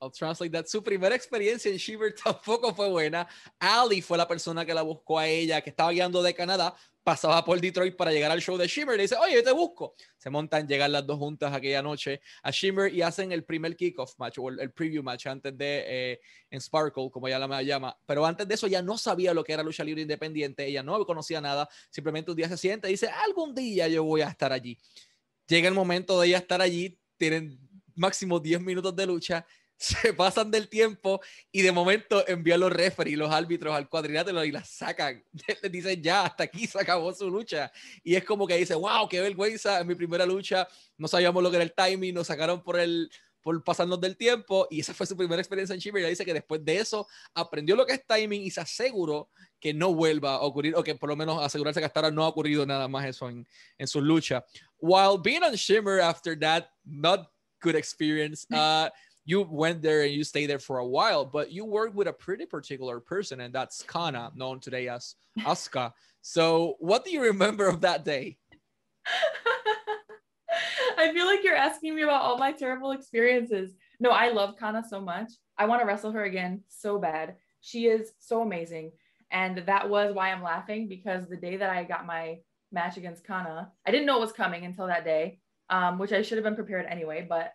I'll 0.00 0.10
translate 0.10 0.52
that. 0.52 0.66
Su 0.66 0.82
primera 0.82 1.14
experiencia 1.14 1.70
en 1.70 1.76
Shiver 1.76 2.14
tampoco 2.24 2.74
fue 2.74 2.88
buena. 2.88 3.26
Ali 3.58 4.02
fue 4.02 4.18
la 4.18 4.28
persona 4.28 4.64
que 4.64 4.74
la 4.74 4.82
buscó 4.82 5.18
a 5.18 5.26
ella, 5.26 5.60
que 5.60 5.70
estaba 5.70 5.90
guiando 5.90 6.22
de 6.22 6.34
Canadá, 6.34 6.74
pasaba 7.04 7.44
por 7.44 7.60
Detroit 7.60 7.94
para 7.96 8.10
llegar 8.10 8.30
al 8.30 8.40
show 8.40 8.56
de 8.56 8.66
Shimmer. 8.66 8.96
Le 8.96 9.02
dice, 9.02 9.16
oye, 9.16 9.34
yo 9.34 9.44
te 9.44 9.52
busco. 9.52 9.94
Se 10.16 10.30
montan, 10.30 10.66
llegan 10.66 10.90
las 10.90 11.06
dos 11.06 11.18
juntas 11.18 11.52
aquella 11.52 11.82
noche 11.82 12.20
a 12.42 12.50
Shimmer 12.50 12.92
y 12.92 13.02
hacen 13.02 13.30
el 13.30 13.44
primer 13.44 13.76
kickoff 13.76 14.18
match 14.18 14.38
o 14.38 14.48
el, 14.48 14.72
preview 14.72 15.02
match 15.02 15.26
antes 15.26 15.56
de 15.56 15.84
eh, 15.86 16.20
en 16.50 16.60
Sparkle, 16.60 17.10
como 17.10 17.28
ella 17.28 17.38
la 17.38 17.62
llama. 17.62 17.96
Pero 18.06 18.24
antes 18.24 18.48
de 18.48 18.54
eso 18.54 18.66
ya 18.66 18.80
no 18.80 18.96
sabía 18.96 19.34
lo 19.34 19.44
que 19.44 19.52
era 19.52 19.62
lucha 19.62 19.84
libre 19.84 20.02
independiente. 20.02 20.66
Ella 20.66 20.82
no 20.82 21.04
conocía 21.04 21.40
nada. 21.40 21.68
Simplemente 21.90 22.30
un 22.30 22.36
día 22.36 22.48
se 22.48 22.56
siente 22.56 22.88
y 22.88 22.92
dice, 22.92 23.08
algún 23.08 23.54
día 23.54 23.86
yo 23.86 24.02
voy 24.02 24.22
a 24.22 24.28
estar 24.28 24.50
allí. 24.50 24.78
Llega 25.46 25.68
el 25.68 25.74
momento 25.74 26.18
de 26.18 26.28
ella 26.28 26.38
estar 26.38 26.62
allí. 26.62 26.98
Tienen 27.18 27.60
máximo 27.94 28.40
10 28.40 28.62
minutos 28.62 28.96
de 28.96 29.06
lucha 29.06 29.46
se 29.78 30.12
pasan 30.14 30.50
del 30.50 30.68
tiempo 30.68 31.20
y 31.50 31.62
de 31.62 31.72
momento 31.72 32.26
envían 32.28 32.60
los 32.60 32.72
referees, 32.72 33.18
los 33.18 33.30
árbitros 33.30 33.74
al 33.74 33.88
cuadrilátero 33.88 34.44
y 34.44 34.52
las 34.52 34.68
sacan. 34.68 35.22
Les 35.62 35.72
dicen 35.72 36.02
ya, 36.02 36.24
hasta 36.24 36.44
aquí 36.44 36.66
se 36.66 36.80
acabó 36.80 37.12
su 37.12 37.30
lucha. 37.30 37.70
Y 38.02 38.14
es 38.14 38.24
como 38.24 38.46
que 38.46 38.56
dice, 38.56 38.74
wow, 38.74 39.08
qué 39.08 39.20
vergüenza, 39.20 39.80
en 39.80 39.86
mi 39.86 39.94
primera 39.94 40.26
lucha 40.26 40.68
no 40.96 41.08
sabíamos 41.08 41.42
lo 41.42 41.50
que 41.50 41.56
era 41.56 41.64
el 41.64 41.74
timing, 41.74 42.14
nos 42.14 42.28
sacaron 42.28 42.62
por 42.62 42.78
el 42.78 43.10
por 43.44 43.62
pasarnos 43.62 44.00
del 44.00 44.16
tiempo 44.16 44.66
y 44.70 44.80
esa 44.80 44.94
fue 44.94 45.06
su 45.06 45.14
primera 45.14 45.40
experiencia 45.40 45.74
en 45.74 45.80
Chile. 45.80 46.00
Y 46.00 46.08
dice 46.08 46.24
que 46.24 46.32
después 46.32 46.64
de 46.64 46.78
eso 46.78 47.06
aprendió 47.34 47.76
lo 47.76 47.84
que 47.84 47.92
es 47.92 48.06
timing 48.06 48.40
y 48.40 48.50
se 48.50 48.62
aseguró 48.62 49.28
que 49.60 49.74
no 49.74 49.92
vuelva 49.94 50.36
a 50.36 50.40
ocurrir 50.40 50.74
o 50.74 50.82
que 50.82 50.94
por 50.94 51.10
lo 51.10 51.14
menos 51.14 51.42
asegurarse 51.42 51.78
que 51.78 51.84
hasta 51.84 52.00
ahora 52.00 52.10
no 52.10 52.24
ha 52.24 52.28
ocurrido 52.28 52.64
nada 52.64 52.88
más 52.88 53.04
eso 53.04 53.28
en, 53.28 53.46
en 53.76 53.86
su 53.86 54.00
lucha. 54.00 54.42
While 54.78 55.18
being 55.22 55.42
on 55.42 55.52
Shimmer 55.52 56.00
after 56.00 56.38
that, 56.40 56.70
not 56.84 57.30
good 57.60 57.74
experience. 57.74 58.46
Uh, 58.50 58.88
you 59.24 59.42
went 59.42 59.82
there 59.82 60.02
and 60.02 60.12
you 60.12 60.24
stayed 60.24 60.46
there 60.46 60.58
for 60.58 60.78
a 60.78 60.86
while, 60.86 61.24
but 61.24 61.50
you 61.50 61.64
worked 61.64 61.94
with 61.94 62.08
a 62.08 62.12
pretty 62.12 62.46
particular 62.46 63.00
person, 63.00 63.40
and 63.40 63.54
that's 63.54 63.82
Kana, 63.82 64.30
known 64.34 64.60
today 64.60 64.88
as 64.88 65.14
Asuka. 65.40 65.92
so, 66.20 66.76
what 66.78 67.04
do 67.04 67.10
you 67.10 67.22
remember 67.22 67.66
of 67.66 67.80
that 67.82 68.04
day? 68.04 68.36
I 70.96 71.12
feel 71.12 71.26
like 71.26 71.42
you're 71.42 71.56
asking 71.56 71.94
me 71.94 72.02
about 72.02 72.22
all 72.22 72.38
my 72.38 72.52
terrible 72.52 72.92
experiences. 72.92 73.72
No, 74.00 74.10
I 74.10 74.30
love 74.30 74.56
Kana 74.58 74.82
so 74.88 75.00
much. 75.00 75.32
I 75.58 75.66
want 75.66 75.80
to 75.80 75.86
wrestle 75.86 76.12
her 76.12 76.24
again 76.24 76.62
so 76.68 76.98
bad. 76.98 77.36
She 77.60 77.86
is 77.86 78.12
so 78.18 78.42
amazing. 78.42 78.92
And 79.30 79.58
that 79.66 79.88
was 79.88 80.14
why 80.14 80.30
I'm 80.30 80.42
laughing 80.42 80.88
because 80.88 81.26
the 81.28 81.36
day 81.36 81.56
that 81.56 81.70
I 81.70 81.84
got 81.84 82.06
my 82.06 82.38
match 82.72 82.96
against 82.96 83.24
Kana, 83.24 83.72
I 83.86 83.90
didn't 83.90 84.06
know 84.06 84.18
it 84.18 84.20
was 84.20 84.32
coming 84.32 84.64
until 84.64 84.86
that 84.86 85.04
day, 85.04 85.40
um, 85.70 85.98
which 85.98 86.12
I 86.12 86.22
should 86.22 86.38
have 86.38 86.44
been 86.44 86.54
prepared 86.54 86.86
anyway. 86.86 87.26
But 87.28 87.52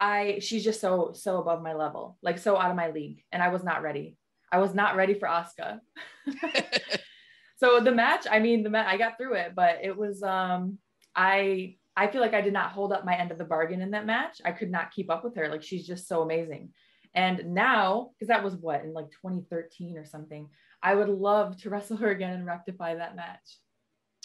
I 0.00 0.38
she's 0.40 0.64
just 0.64 0.80
so 0.80 1.12
so 1.14 1.40
above 1.40 1.62
my 1.62 1.74
level, 1.74 2.18
like 2.22 2.38
so 2.38 2.56
out 2.56 2.70
of 2.70 2.76
my 2.76 2.90
league, 2.90 3.22
and 3.32 3.42
I 3.42 3.48
was 3.48 3.64
not 3.64 3.82
ready. 3.82 4.16
I 4.50 4.58
was 4.58 4.74
not 4.74 4.96
ready 4.96 5.14
for 5.14 5.28
Asuka. 5.28 5.80
so 7.56 7.80
the 7.80 7.92
match, 7.92 8.26
I 8.30 8.38
mean, 8.38 8.62
the 8.62 8.70
match, 8.70 8.86
I 8.88 8.96
got 8.96 9.18
through 9.18 9.34
it, 9.34 9.52
but 9.54 9.78
it 9.82 9.96
was 9.96 10.22
um 10.22 10.78
I 11.14 11.76
I 11.96 12.06
feel 12.06 12.20
like 12.20 12.34
I 12.34 12.40
did 12.40 12.52
not 12.52 12.70
hold 12.70 12.92
up 12.92 13.04
my 13.04 13.16
end 13.16 13.32
of 13.32 13.38
the 13.38 13.44
bargain 13.44 13.82
in 13.82 13.90
that 13.90 14.06
match. 14.06 14.40
I 14.44 14.52
could 14.52 14.70
not 14.70 14.92
keep 14.92 15.10
up 15.10 15.24
with 15.24 15.34
her. 15.34 15.48
Like 15.48 15.64
she's 15.64 15.86
just 15.86 16.06
so 16.06 16.22
amazing. 16.22 16.70
And 17.14 17.54
now, 17.54 18.10
because 18.12 18.28
that 18.28 18.44
was 18.44 18.54
what 18.54 18.84
in 18.84 18.92
like 18.92 19.10
2013 19.10 19.98
or 19.98 20.04
something, 20.04 20.48
I 20.80 20.94
would 20.94 21.08
love 21.08 21.56
to 21.58 21.70
wrestle 21.70 21.96
her 21.96 22.10
again 22.10 22.34
and 22.34 22.46
rectify 22.46 22.94
that 22.94 23.16
match. 23.16 23.58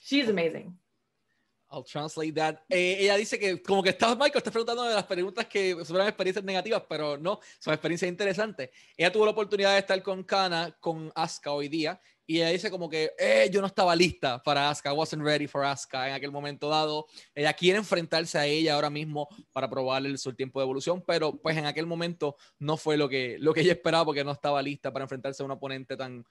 She's 0.03 0.29
amazing. 0.29 0.75
I'll 1.73 1.83
translate 1.83 2.33
that. 2.35 2.59
Eh, 2.69 2.97
ella 2.99 3.17
dice 3.17 3.39
que 3.39 3.61
como 3.61 3.81
que 3.81 3.89
estás, 3.89 4.15
Michael, 4.15 4.37
estás 4.37 4.51
preguntando 4.51 4.83
de 4.83 4.93
las 4.93 5.05
preguntas 5.05 5.47
que 5.47 5.83
son 5.83 5.99
experiencias 6.01 6.45
negativas, 6.45 6.83
pero 6.87 7.17
no, 7.17 7.39
son 7.59 7.73
experiencias 7.73 8.09
interesantes. 8.09 8.69
Ella 8.95 9.11
tuvo 9.11 9.25
la 9.25 9.31
oportunidad 9.31 9.73
de 9.73 9.79
estar 9.79 10.01
con 10.03 10.23
Kana, 10.23 10.75
con 10.79 11.11
Asuka 11.15 11.51
hoy 11.51 11.67
día, 11.67 11.99
y 12.25 12.37
ella 12.37 12.49
dice 12.49 12.71
como 12.71 12.89
que 12.89 13.11
eh, 13.17 13.49
yo 13.51 13.59
no 13.59 13.67
estaba 13.67 13.95
lista 13.95 14.41
para 14.41 14.69
Asuka, 14.69 14.91
I 14.91 14.93
wasn't 14.93 15.23
ready 15.23 15.47
for 15.47 15.65
Asuka 15.65 16.07
en 16.07 16.13
aquel 16.13 16.31
momento 16.31 16.69
dado. 16.69 17.07
Ella 17.33 17.53
quiere 17.53 17.79
enfrentarse 17.79 18.37
a 18.37 18.45
ella 18.45 18.75
ahora 18.75 18.89
mismo 18.89 19.27
para 19.51 19.69
probarle 19.69 20.17
su 20.17 20.33
tiempo 20.33 20.59
de 20.59 20.65
evolución, 20.65 21.03
pero 21.05 21.35
pues 21.41 21.57
en 21.57 21.65
aquel 21.65 21.87
momento 21.87 22.37
no 22.59 22.77
fue 22.77 22.95
lo 22.97 23.09
que, 23.09 23.37
lo 23.39 23.53
que 23.53 23.61
ella 23.61 23.73
esperaba 23.73 24.05
porque 24.05 24.23
no 24.23 24.31
estaba 24.31 24.61
lista 24.61 24.93
para 24.93 25.03
enfrentarse 25.03 25.41
a 25.41 25.45
un 25.45 25.51
oponente 25.51 25.97
tan, 25.97 26.23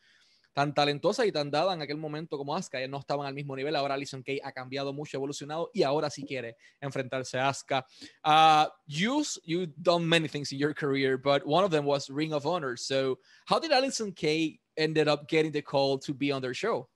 tan 0.53 0.75
talentosa 0.75 1.25
y 1.25 1.33
tan 1.33 1.51
dada 1.51 1.73
en 1.73 1.83
aquel 1.83 1.97
momento 1.97 2.37
como 2.37 2.55
Asuka. 2.55 2.79
Ellos 2.79 2.91
no 2.91 2.99
estaban 2.99 3.27
al 3.27 3.35
mismo 3.35 3.57
nivel. 3.57 3.75
Ahora 3.77 3.95
Allysin 3.95 4.23
Kay 4.23 4.41
ha 4.43 4.53
cambiado 4.53 4.93
mucho, 4.93 5.17
evolucionado 5.17 5.71
y 5.73 5.83
ahora 5.83 6.11
sí 6.11 6.25
quiere 6.25 6.57
enfrentarse 6.81 7.39
a 7.39 7.49
Asuka. 7.49 7.85
Uh, 8.25 8.69
you, 8.87 9.23
you've 9.45 9.73
done 9.77 10.07
many 10.07 10.29
things 10.29 10.53
in 10.53 10.59
your 10.59 10.75
career, 10.75 11.17
but 11.17 11.47
one 11.47 11.65
of 11.65 11.71
them 11.71 11.85
was 11.85 12.11
Ring 12.11 12.33
of 12.33 12.47
Honor. 12.47 12.77
So 12.77 13.19
how 13.47 13.59
did 13.59 13.71
Allysin 13.71 14.15
Kay 14.15 14.59
ended 14.77 15.09
up 15.09 15.29
getting 15.29 15.53
the 15.53 15.63
call 15.63 15.99
to 15.99 16.15
be 16.15 16.33
on 16.33 16.43
their 16.43 16.55
show? 16.55 16.89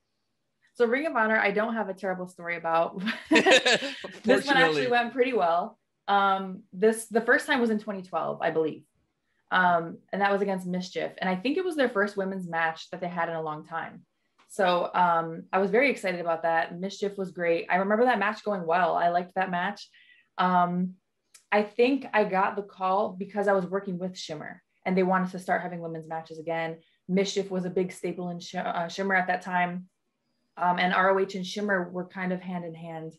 So 0.74 0.86
Ring 0.86 1.06
of 1.06 1.16
Honor, 1.16 1.38
I 1.38 1.50
don't 1.50 1.74
have 1.74 1.88
a 1.88 1.94
terrible 1.94 2.28
story 2.28 2.56
about. 2.56 3.02
this 3.30 4.46
one 4.46 4.56
actually 4.56 4.88
went 4.88 5.12
pretty 5.12 5.32
well. 5.32 5.78
Um, 6.08 6.62
this 6.72 7.06
the 7.06 7.20
first 7.20 7.46
time 7.46 7.60
was 7.60 7.70
in 7.70 7.78
2012, 7.78 8.40
I 8.40 8.50
believe 8.50 8.84
um, 9.50 9.98
and 10.12 10.22
that 10.22 10.32
was 10.32 10.42
against 10.42 10.66
MsChif. 10.66 11.12
And 11.18 11.30
I 11.30 11.36
think 11.36 11.56
it 11.56 11.64
was 11.64 11.76
their 11.76 11.88
first 11.88 12.16
women's 12.16 12.48
match 12.48 12.90
that 12.90 13.00
they 13.00 13.08
had 13.08 13.28
in 13.28 13.36
a 13.36 13.42
long 13.42 13.64
time. 13.66 14.02
So 14.48 14.90
um, 14.94 15.44
I 15.52 15.58
was 15.58 15.70
very 15.70 15.90
excited 15.90 16.20
about 16.20 16.42
that. 16.42 16.72
MsChif 16.72 17.16
was 17.18 17.30
great. 17.30 17.66
I 17.70 17.76
remember 17.76 18.04
that 18.04 18.18
match 18.18 18.44
going 18.44 18.66
well. 18.66 18.94
I 18.94 19.08
liked 19.08 19.34
that 19.34 19.50
match. 19.50 19.88
Um, 20.38 20.94
I 21.52 21.62
think 21.62 22.06
I 22.12 22.24
got 22.24 22.56
the 22.56 22.62
call 22.62 23.10
because 23.10 23.48
I 23.48 23.52
was 23.52 23.66
working 23.66 23.98
with 23.98 24.18
Shimmer 24.18 24.62
and 24.84 24.96
they 24.96 25.02
wanted 25.02 25.30
to 25.32 25.38
start 25.38 25.62
having 25.62 25.80
women's 25.80 26.08
matches 26.08 26.38
again. 26.38 26.78
MsChif 27.10 27.50
was 27.50 27.64
a 27.64 27.70
big 27.70 27.92
staple 27.92 28.30
in 28.30 28.40
Sh- 28.40 28.56
uh, 28.56 28.88
Shimmer 28.88 29.14
at 29.14 29.28
that 29.28 29.42
time. 29.42 29.88
Um, 30.56 30.78
and 30.78 30.94
ROH 30.94 31.34
and 31.34 31.46
Shimmer 31.46 31.90
were 31.90 32.06
kind 32.06 32.32
of 32.32 32.40
hand 32.40 32.64
in 32.64 32.74
hand, 32.74 33.12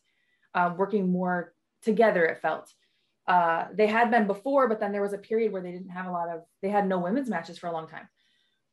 uh, 0.55 0.73
working 0.75 1.11
more 1.11 1.53
together, 1.83 2.25
it 2.25 2.41
felt 2.41 2.71
uh, 3.27 3.65
they 3.73 3.87
had 3.87 4.09
been 4.09 4.25
before, 4.25 4.69
but 4.69 4.79
then 4.79 4.91
there 4.91 5.01
was 5.01 5.13
a 5.13 5.17
period 5.17 5.51
where 5.51 5.61
they 5.61 5.71
didn't 5.71 5.89
have 5.89 6.05
a 6.05 6.11
lot 6.11 6.29
of, 6.29 6.43
they 6.61 6.69
had 6.69 6.87
no 6.87 6.99
women's 6.99 7.29
matches 7.29 7.57
for 7.57 7.67
a 7.67 7.71
long 7.71 7.87
time. 7.87 8.07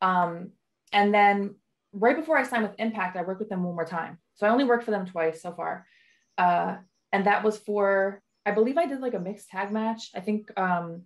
Um, 0.01 0.51
and 0.93 1.13
then 1.13 1.55
right 1.91 2.15
before 2.15 2.37
I 2.37 2.43
signed 2.43 2.63
with 2.63 2.79
Impact, 2.79 3.17
I 3.17 3.23
worked 3.23 3.39
with 3.39 3.49
them 3.49 3.63
one 3.63 3.75
more 3.75 3.85
time. 3.85 4.17
So 4.35 4.47
I 4.47 4.49
only 4.49 4.63
worked 4.63 4.85
for 4.85 4.91
them 4.91 5.05
twice 5.05 5.41
so 5.41 5.51
far. 5.51 5.85
Uh, 6.37 6.77
and 7.11 7.25
that 7.25 7.43
was 7.43 7.57
for, 7.57 8.21
I 8.45 8.51
believe 8.51 8.77
I 8.77 8.85
did 8.85 9.01
like 9.01 9.13
a 9.13 9.19
mixed 9.19 9.49
tag 9.49 9.71
match. 9.71 10.09
I 10.15 10.21
think 10.21 10.49
um, 10.57 11.03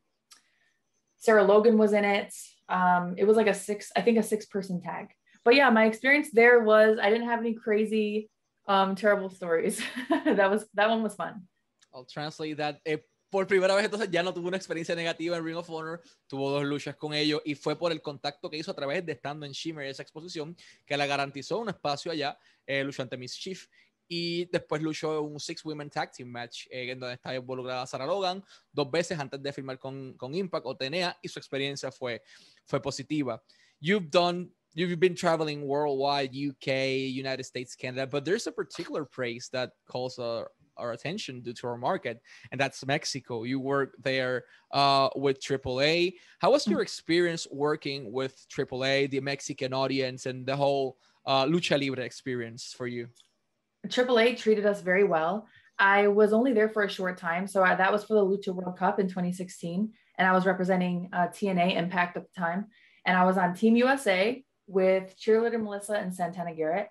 Sarah 1.18 1.44
Logan 1.44 1.78
was 1.78 1.94
in 1.94 2.06
it. 2.06 2.34
Um, 2.68 3.16
it 3.18 3.26
was 3.26 3.38
like 3.38 3.48
a 3.48 3.54
six, 3.54 3.92
I 3.96 4.02
think 4.02 4.18
a 4.18 4.24
six 4.24 4.46
person 4.46 4.80
tag. 4.80 5.08
But 5.44 5.56
yeah, 5.56 5.70
my 5.70 5.86
experience 5.86 6.30
there 6.32 6.60
was 6.60 7.00
I 7.02 7.10
didn't 7.10 7.30
have 7.30 7.40
any 7.40 7.54
crazy, 7.54 8.30
um, 8.68 8.96
terrible 8.96 9.30
stories. 9.30 9.82
that 10.10 10.52
was 10.52 10.66
that 10.76 10.90
one 10.90 11.02
was 11.02 11.16
fun. 11.16 11.44
I'll 11.94 12.06
translate 12.06 12.58
that. 12.58 12.80
It 12.86 13.04
por 13.30 13.46
primera 13.48 13.76
vez 13.76 13.86
entonces 13.86 14.10
ya 14.10 14.24
no 14.24 14.34
tuvo 14.34 14.48
una 14.48 14.58
experiencia 14.58 14.96
negativa 14.96 15.38
en 15.38 15.46
Ring 15.46 15.58
of 15.58 15.70
Honor, 15.70 16.02
tuvo 16.28 16.50
dos 16.52 16.64
luchas 16.64 16.96
con 16.96 17.14
ellos 17.14 17.42
y 17.46 17.56
fue 17.56 17.78
por 17.78 17.92
el 17.92 18.02
contacto 18.02 18.50
que 18.50 18.58
hizo 18.58 18.72
a 18.72 18.76
través 18.76 19.06
de 19.06 19.14
estando 19.14 19.46
en 19.46 19.52
Shimmer 19.52 19.86
esa 19.86 20.04
exposición 20.04 20.56
que 20.86 20.98
le 20.98 21.08
garantizó 21.08 21.60
un 21.60 21.70
espacio 21.70 22.12
allá, 22.12 22.38
eh, 22.66 22.84
luchó 22.84 23.04
ante 23.04 23.18
Miss 23.18 23.36
Chief 23.36 23.68
y 24.08 24.46
después 24.46 24.82
luchó 24.82 25.22
un 25.22 25.40
Six 25.40 25.64
Women 25.64 25.90
Tag 25.90 26.12
Team 26.12 26.30
Match 26.30 26.66
eh, 26.72 26.92
en 26.92 27.00
donde 27.00 27.16
estaba 27.16 27.36
involucrada 27.36 27.86
Sarah 27.86 28.08
Logan 28.08 28.44
dos 28.72 28.90
veces 28.90 29.20
antes 29.20 29.42
de 29.42 29.54
firmar 29.54 29.78
con, 29.78 30.14
con 30.14 30.34
Impact 30.34 30.66
o 30.66 30.76
Tenea 30.76 31.18
y 31.22 31.28
su 31.28 31.38
experiencia 31.38 31.92
fue, 31.92 32.24
fue 32.66 32.82
positiva. 32.82 33.42
You've 33.80 34.10
done 34.10 34.52
you've 34.74 35.00
been 35.00 35.16
traveling 35.16 35.64
worldwide, 35.64 36.32
UK, 36.34 36.68
United 36.68 37.44
States, 37.44 37.76
Canada, 37.76 38.08
but 38.08 38.24
there's 38.26 38.48
a 38.48 38.52
particular 38.52 39.06
place 39.06 39.50
that 39.50 39.74
calls 39.86 40.20
a, 40.20 40.46
our 40.80 40.94
attention 40.94 41.42
due 41.42 41.54
to 41.54 41.68
our 41.68 41.78
market, 41.78 42.22
and 42.52 42.60
that's 42.60 42.86
Mexico. 42.86 43.44
You 43.44 43.60
work 43.60 43.96
there 44.04 44.46
uh, 44.72 45.10
with 45.16 45.40
AAA. 45.40 46.16
How 46.40 46.52
was 46.52 46.68
your 46.68 46.82
experience 46.82 47.48
working 47.52 48.12
with 48.12 48.46
AAA, 48.50 49.12
the 49.12 49.20
Mexican 49.20 49.74
audience, 49.74 50.26
and 50.26 50.46
the 50.46 50.56
whole 50.56 50.98
uh, 51.26 51.46
lucha 51.46 51.80
libre 51.80 52.04
experience 52.04 52.74
for 52.76 52.88
you? 52.88 53.08
AAA 53.88 54.38
treated 54.38 54.66
us 54.66 54.82
very 54.82 55.04
well. 55.04 55.48
I 55.78 56.08
was 56.08 56.34
only 56.34 56.52
there 56.52 56.68
for 56.68 56.84
a 56.84 56.90
short 56.90 57.18
time, 57.18 57.48
so 57.48 57.64
I, 57.64 57.76
that 57.76 57.92
was 57.92 58.04
for 58.04 58.16
the 58.16 58.26
Lucha 58.26 58.54
World 58.54 58.78
Cup 58.78 59.00
in 59.00 59.08
2016, 59.08 59.90
and 60.18 60.28
I 60.28 60.34
was 60.34 60.46
representing 60.46 61.10
uh, 61.14 61.28
TNA 61.28 61.78
Impact 61.78 62.18
at 62.18 62.24
the 62.24 62.40
time, 62.40 62.66
and 63.06 63.16
I 63.16 63.24
was 63.24 63.38
on 63.38 63.54
Team 63.54 63.78
USA 63.78 64.44
with 64.68 65.16
cheerleader 65.18 65.62
Melissa 65.62 65.94
and 65.94 66.14
Santana 66.14 66.54
Garrett 66.54 66.90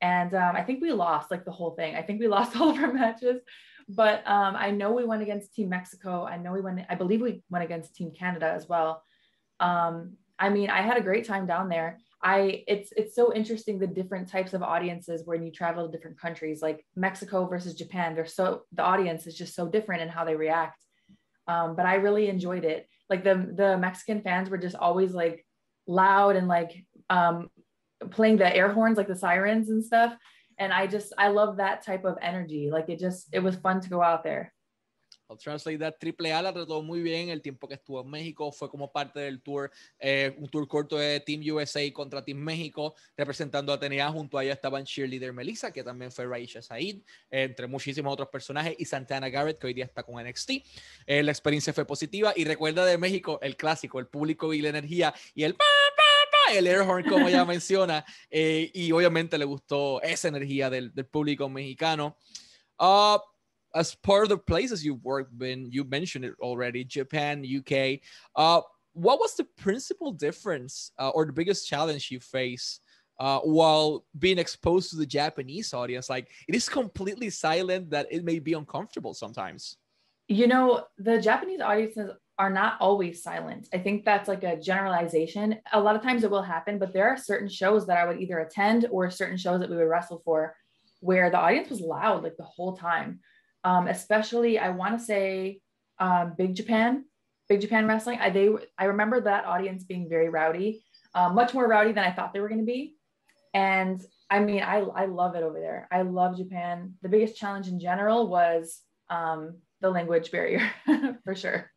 and 0.00 0.34
um, 0.34 0.54
I 0.56 0.62
think 0.62 0.80
we 0.80 0.92
lost 0.92 1.30
like 1.30 1.44
the 1.44 1.50
whole 1.50 1.72
thing. 1.72 1.96
I 1.96 2.02
think 2.02 2.20
we 2.20 2.28
lost 2.36 2.56
all 2.56 2.70
of 2.70 2.78
our 2.78 2.92
matches, 2.92 3.40
but 3.88 4.26
um, 4.26 4.56
I 4.56 4.70
know 4.70 4.92
we 4.92 5.04
went 5.04 5.22
against 5.22 5.54
Team 5.54 5.68
Mexico. 5.68 6.24
I 6.24 6.36
know 6.36 6.52
we 6.52 6.60
went. 6.60 6.80
I 6.88 6.94
believe 6.94 7.20
we 7.20 7.42
went 7.50 7.64
against 7.64 7.94
Team 7.94 8.12
Canada 8.16 8.50
as 8.54 8.68
well. 8.68 9.02
Um, 9.60 10.14
I 10.38 10.50
mean, 10.50 10.70
I 10.70 10.82
had 10.82 10.96
a 10.96 11.02
great 11.02 11.26
time 11.26 11.46
down 11.46 11.68
there. 11.68 11.98
I 12.22 12.64
it's 12.66 12.92
it's 12.96 13.14
so 13.14 13.32
interesting 13.32 13.78
the 13.78 13.86
different 13.86 14.28
types 14.28 14.52
of 14.52 14.62
audiences 14.62 15.22
when 15.24 15.44
you 15.44 15.52
travel 15.52 15.86
to 15.86 15.92
different 15.92 16.20
countries, 16.20 16.62
like 16.62 16.84
Mexico 16.96 17.46
versus 17.46 17.74
Japan. 17.74 18.14
They're 18.14 18.26
so 18.26 18.62
the 18.72 18.82
audience 18.82 19.26
is 19.26 19.36
just 19.36 19.54
so 19.54 19.68
different 19.68 20.02
in 20.02 20.08
how 20.08 20.24
they 20.24 20.34
react. 20.34 20.84
Um, 21.46 21.76
but 21.76 21.86
I 21.86 21.94
really 21.94 22.28
enjoyed 22.28 22.64
it. 22.64 22.88
Like 23.08 23.24
the 23.24 23.52
the 23.54 23.78
Mexican 23.78 24.20
fans 24.22 24.50
were 24.50 24.58
just 24.58 24.76
always 24.76 25.12
like 25.12 25.46
loud 25.86 26.36
and 26.36 26.48
like 26.48 26.84
um, 27.08 27.50
playing 28.10 28.36
the 28.36 28.54
air 28.54 28.72
horns 28.72 28.96
like 28.96 29.08
the 29.08 29.16
sirens 29.16 29.70
and 29.70 29.84
stuff 29.84 30.16
and 30.58 30.72
i 30.72 30.86
just 30.86 31.12
i 31.18 31.28
love 31.28 31.56
that 31.56 31.84
type 31.84 32.04
of 32.04 32.16
energy 32.22 32.70
like 32.70 32.88
it 32.88 32.98
just 32.98 33.28
it 33.32 33.40
was 33.40 33.56
fun 33.56 33.80
to 33.80 33.88
go 33.88 34.02
out 34.02 34.22
there 34.22 34.52
I'll 35.30 35.36
translate 35.36 35.78
that. 35.80 36.00
Triple 36.00 36.32
A 36.32 36.40
la 36.40 36.52
trató 36.52 36.82
muy 36.82 37.02
bien 37.02 37.28
el 37.28 37.42
tiempo 37.42 37.68
que 37.68 37.74
estuvo 37.74 38.00
en 38.00 38.08
México. 38.08 38.50
Fue 38.50 38.70
como 38.70 38.90
parte 38.90 39.20
del 39.20 39.42
tour, 39.42 39.70
eh, 39.98 40.34
un 40.38 40.48
tour 40.48 40.66
corto 40.66 40.96
de 40.96 41.20
Team 41.20 41.42
USA 41.52 41.80
contra 41.92 42.24
Team 42.24 42.38
México, 42.38 42.94
representando 43.16 43.72
a 43.72 43.78
TNA. 43.78 44.10
Junto 44.10 44.38
a 44.38 44.44
ella 44.44 44.54
estaban 44.54 44.84
cheerleader 44.84 45.34
Melissa, 45.34 45.70
que 45.70 45.84
también 45.84 46.10
fue 46.10 46.26
Raisha 46.26 46.62
Said, 46.62 47.02
entre 47.30 47.66
muchísimos 47.66 48.10
otros 48.10 48.28
personajes, 48.28 48.74
y 48.78 48.86
Santana 48.86 49.28
Garrett, 49.28 49.58
que 49.58 49.66
hoy 49.66 49.74
día 49.74 49.84
está 49.84 50.02
con 50.02 50.22
NXT. 50.22 50.50
Eh, 51.06 51.22
la 51.22 51.30
experiencia 51.30 51.74
fue 51.74 51.84
positiva. 51.84 52.32
Y 52.34 52.44
recuerda 52.44 52.86
de 52.86 52.96
México 52.96 53.38
el 53.42 53.56
clásico, 53.56 53.98
el 53.98 54.06
público 54.06 54.54
y 54.54 54.62
la 54.62 54.70
energía 54.70 55.14
y 55.34 55.44
el 55.44 55.48
el 55.48 55.56
como 57.08 57.28
menciona, 57.46 58.04
eh, 58.30 58.70
y 58.74 58.92
obviamente 58.92 59.38
le 59.38 59.44
gustó 59.44 60.00
esa 60.02 60.28
energía 60.28 60.70
del, 60.70 60.92
del 60.94 61.06
público 61.06 61.48
mexicano. 61.48 62.16
Uh, 62.78 63.18
as 63.74 63.94
part 63.94 64.22
of 64.22 64.28
the 64.28 64.38
places 64.38 64.84
you've 64.84 65.04
worked 65.04 65.42
in, 65.42 65.70
you 65.70 65.84
mentioned 65.84 66.24
it 66.24 66.34
already, 66.40 66.84
Japan, 66.84 67.44
UK. 67.44 68.00
Uh, 68.34 68.62
what 68.92 69.20
was 69.20 69.34
the 69.36 69.44
principal 69.56 70.12
difference 70.12 70.92
uh, 70.98 71.10
or 71.10 71.26
the 71.26 71.32
biggest 71.32 71.68
challenge 71.68 72.10
you 72.10 72.20
face 72.20 72.80
uh, 73.20 73.38
while 73.40 74.04
being 74.18 74.38
exposed 74.38 74.90
to 74.90 74.96
the 74.96 75.06
Japanese 75.06 75.74
audience? 75.74 76.08
Like 76.08 76.28
it 76.48 76.54
is 76.54 76.68
completely 76.68 77.30
silent 77.30 77.90
that 77.90 78.06
it 78.10 78.24
may 78.24 78.38
be 78.38 78.54
uncomfortable 78.54 79.14
sometimes. 79.14 79.76
You 80.28 80.46
know, 80.46 80.84
the 80.98 81.20
Japanese 81.20 81.60
audiences 81.60 82.10
are 82.38 82.50
not 82.50 82.76
always 82.80 83.22
silent. 83.22 83.68
I 83.74 83.78
think 83.78 84.04
that's 84.04 84.28
like 84.28 84.44
a 84.44 84.58
generalization. 84.58 85.56
A 85.72 85.80
lot 85.80 85.96
of 85.96 86.02
times 86.02 86.22
it 86.22 86.30
will 86.30 86.42
happen, 86.42 86.78
but 86.78 86.92
there 86.92 87.08
are 87.08 87.16
certain 87.16 87.48
shows 87.48 87.86
that 87.86 87.98
I 87.98 88.06
would 88.06 88.20
either 88.20 88.38
attend 88.38 88.86
or 88.90 89.10
certain 89.10 89.36
shows 89.36 89.60
that 89.60 89.68
we 89.68 89.76
would 89.76 89.88
wrestle 89.88 90.22
for 90.24 90.54
where 91.00 91.30
the 91.30 91.38
audience 91.38 91.68
was 91.68 91.80
loud 91.80 92.22
like 92.22 92.36
the 92.36 92.44
whole 92.44 92.76
time. 92.76 93.20
Um, 93.64 93.88
especially, 93.88 94.58
I 94.58 94.70
want 94.70 94.98
to 94.98 95.04
say 95.04 95.60
um, 95.98 96.34
Big 96.38 96.54
Japan, 96.54 97.04
Big 97.48 97.60
Japan 97.60 97.88
Wrestling. 97.88 98.20
I, 98.20 98.30
they, 98.30 98.50
I 98.78 98.84
remember 98.84 99.20
that 99.20 99.44
audience 99.44 99.82
being 99.82 100.08
very 100.08 100.28
rowdy, 100.28 100.84
uh, 101.16 101.30
much 101.30 101.54
more 101.54 101.66
rowdy 101.66 101.90
than 101.90 102.04
I 102.04 102.12
thought 102.12 102.32
they 102.32 102.40
were 102.40 102.48
going 102.48 102.60
to 102.60 102.66
be. 102.66 102.94
And 103.52 104.00
I 104.30 104.38
mean, 104.38 104.62
I, 104.62 104.78
I 104.78 105.06
love 105.06 105.34
it 105.34 105.42
over 105.42 105.58
there. 105.58 105.88
I 105.90 106.02
love 106.02 106.36
Japan. 106.36 106.94
The 107.02 107.08
biggest 107.08 107.36
challenge 107.36 107.66
in 107.66 107.80
general 107.80 108.28
was 108.28 108.80
um, 109.10 109.56
the 109.80 109.90
language 109.90 110.30
barrier 110.30 110.70
for 111.24 111.34
sure 111.34 111.68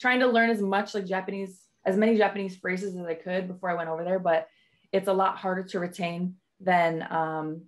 trying 0.00 0.20
to 0.20 0.26
learn 0.26 0.50
as 0.50 0.60
much 0.60 0.94
like 0.94 1.06
Japanese, 1.06 1.60
as 1.84 1.96
many 1.96 2.16
Japanese 2.16 2.56
phrases 2.56 2.96
as 2.96 3.06
I 3.06 3.14
could 3.14 3.48
before 3.48 3.70
I 3.70 3.74
went 3.74 3.88
over 3.88 4.04
there, 4.04 4.18
but 4.18 4.48
it's 4.92 5.08
a 5.08 5.12
lot 5.12 5.36
harder 5.36 5.64
to 5.64 5.80
retain 5.80 6.36
than 6.60 7.06
um, 7.10 7.62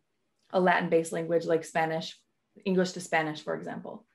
a 0.52 0.60
Latin 0.60 0.88
based 0.88 1.12
language 1.12 1.44
like 1.44 1.64
Spanish, 1.64 2.18
English 2.64 2.92
to 2.92 3.00
Spanish, 3.00 3.42
for 3.42 3.54
example. 3.54 4.06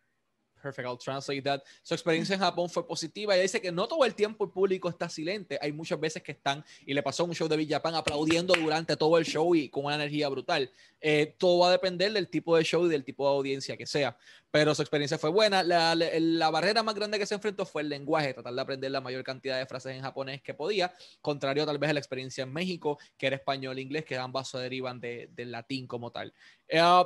Perfect, 0.62 0.88
I'll 0.88 0.98
translate 0.98 1.41
that. 1.44 1.62
Su 1.82 1.94
experiencia 1.94 2.36
en 2.36 2.39
Japón 2.39 2.70
fue 2.70 2.88
positiva. 2.88 3.34
Ella 3.34 3.44
dice 3.44 3.62
que 3.62 3.72
no 3.72 3.88
todo 3.88 4.06
el 4.06 4.13
tiempo 4.13 4.46
el 4.46 4.51
público 4.51 4.89
está 4.89 5.10
silente. 5.10 5.58
Hay 5.62 5.72
muchas 5.72 6.00
veces 6.00 6.22
que 6.22 6.34
están, 6.34 6.63
y 6.86 6.94
le 6.94 7.01
pasó 7.01 7.25
un 7.25 7.34
show 7.34 7.48
de 7.48 7.58
Villapán 7.58 7.96
aplaudiendo 7.96 8.53
durante 8.53 8.96
todo 8.96 9.18
el 9.18 9.25
show 9.25 9.56
y 9.56 9.70
con 9.70 9.86
una 9.86 9.96
energía 9.96 10.30
brutal. 10.30 10.72
Eh, 11.00 11.36
todo 11.38 11.60
va 11.60 11.70
a 11.70 11.72
depender 11.72 12.13
del 12.13 12.30
tipo 12.30 12.56
de 12.56 12.63
show 12.63 12.86
y 12.86 12.89
del 12.89 13.03
tipo 13.03 13.27
de 13.27 13.36
audiencia 13.36 13.75
que 13.75 13.88
sea. 13.88 14.15
Pero 14.51 14.75
su 14.75 14.82
experiencia 14.82 15.18
fue 15.18 15.30
buena. 15.30 15.63
La, 15.63 15.96
la, 15.96 16.50
barrera 16.50 16.84
más 16.84 16.94
grande 16.94 17.18
que 17.18 17.25
se 17.25 17.36
enfrentó 17.36 17.65
fue 17.65 17.82
el 17.82 17.89
lenguaje, 17.89 18.34
tratar 18.34 18.53
de 18.53 18.62
aprender 18.62 18.91
la 18.91 19.01
mayor 19.01 19.24
cantidad 19.24 19.58
de 19.58 19.65
frases 19.65 19.96
en 19.96 20.01
japonés 20.01 20.41
que 20.41 20.53
podía, 20.53 20.94
contrario 21.22 21.65
tal 21.65 21.77
vez 21.77 21.89
a 21.89 21.94
la 21.94 22.00
experiencia 22.00 22.44
en 22.44 22.53
México, 22.53 23.00
que 23.18 23.27
era 23.27 23.38
español 23.38 23.77
e 23.77 23.82
inglés, 23.82 24.06
que 24.06 24.18
ambas 24.18 24.50
se 24.50 24.58
derivan 24.58 25.00
de, 25.00 25.30
del 25.34 25.51
latín 25.51 25.88
como 25.88 26.12
tal. 26.12 26.34
Uh, 26.72 27.06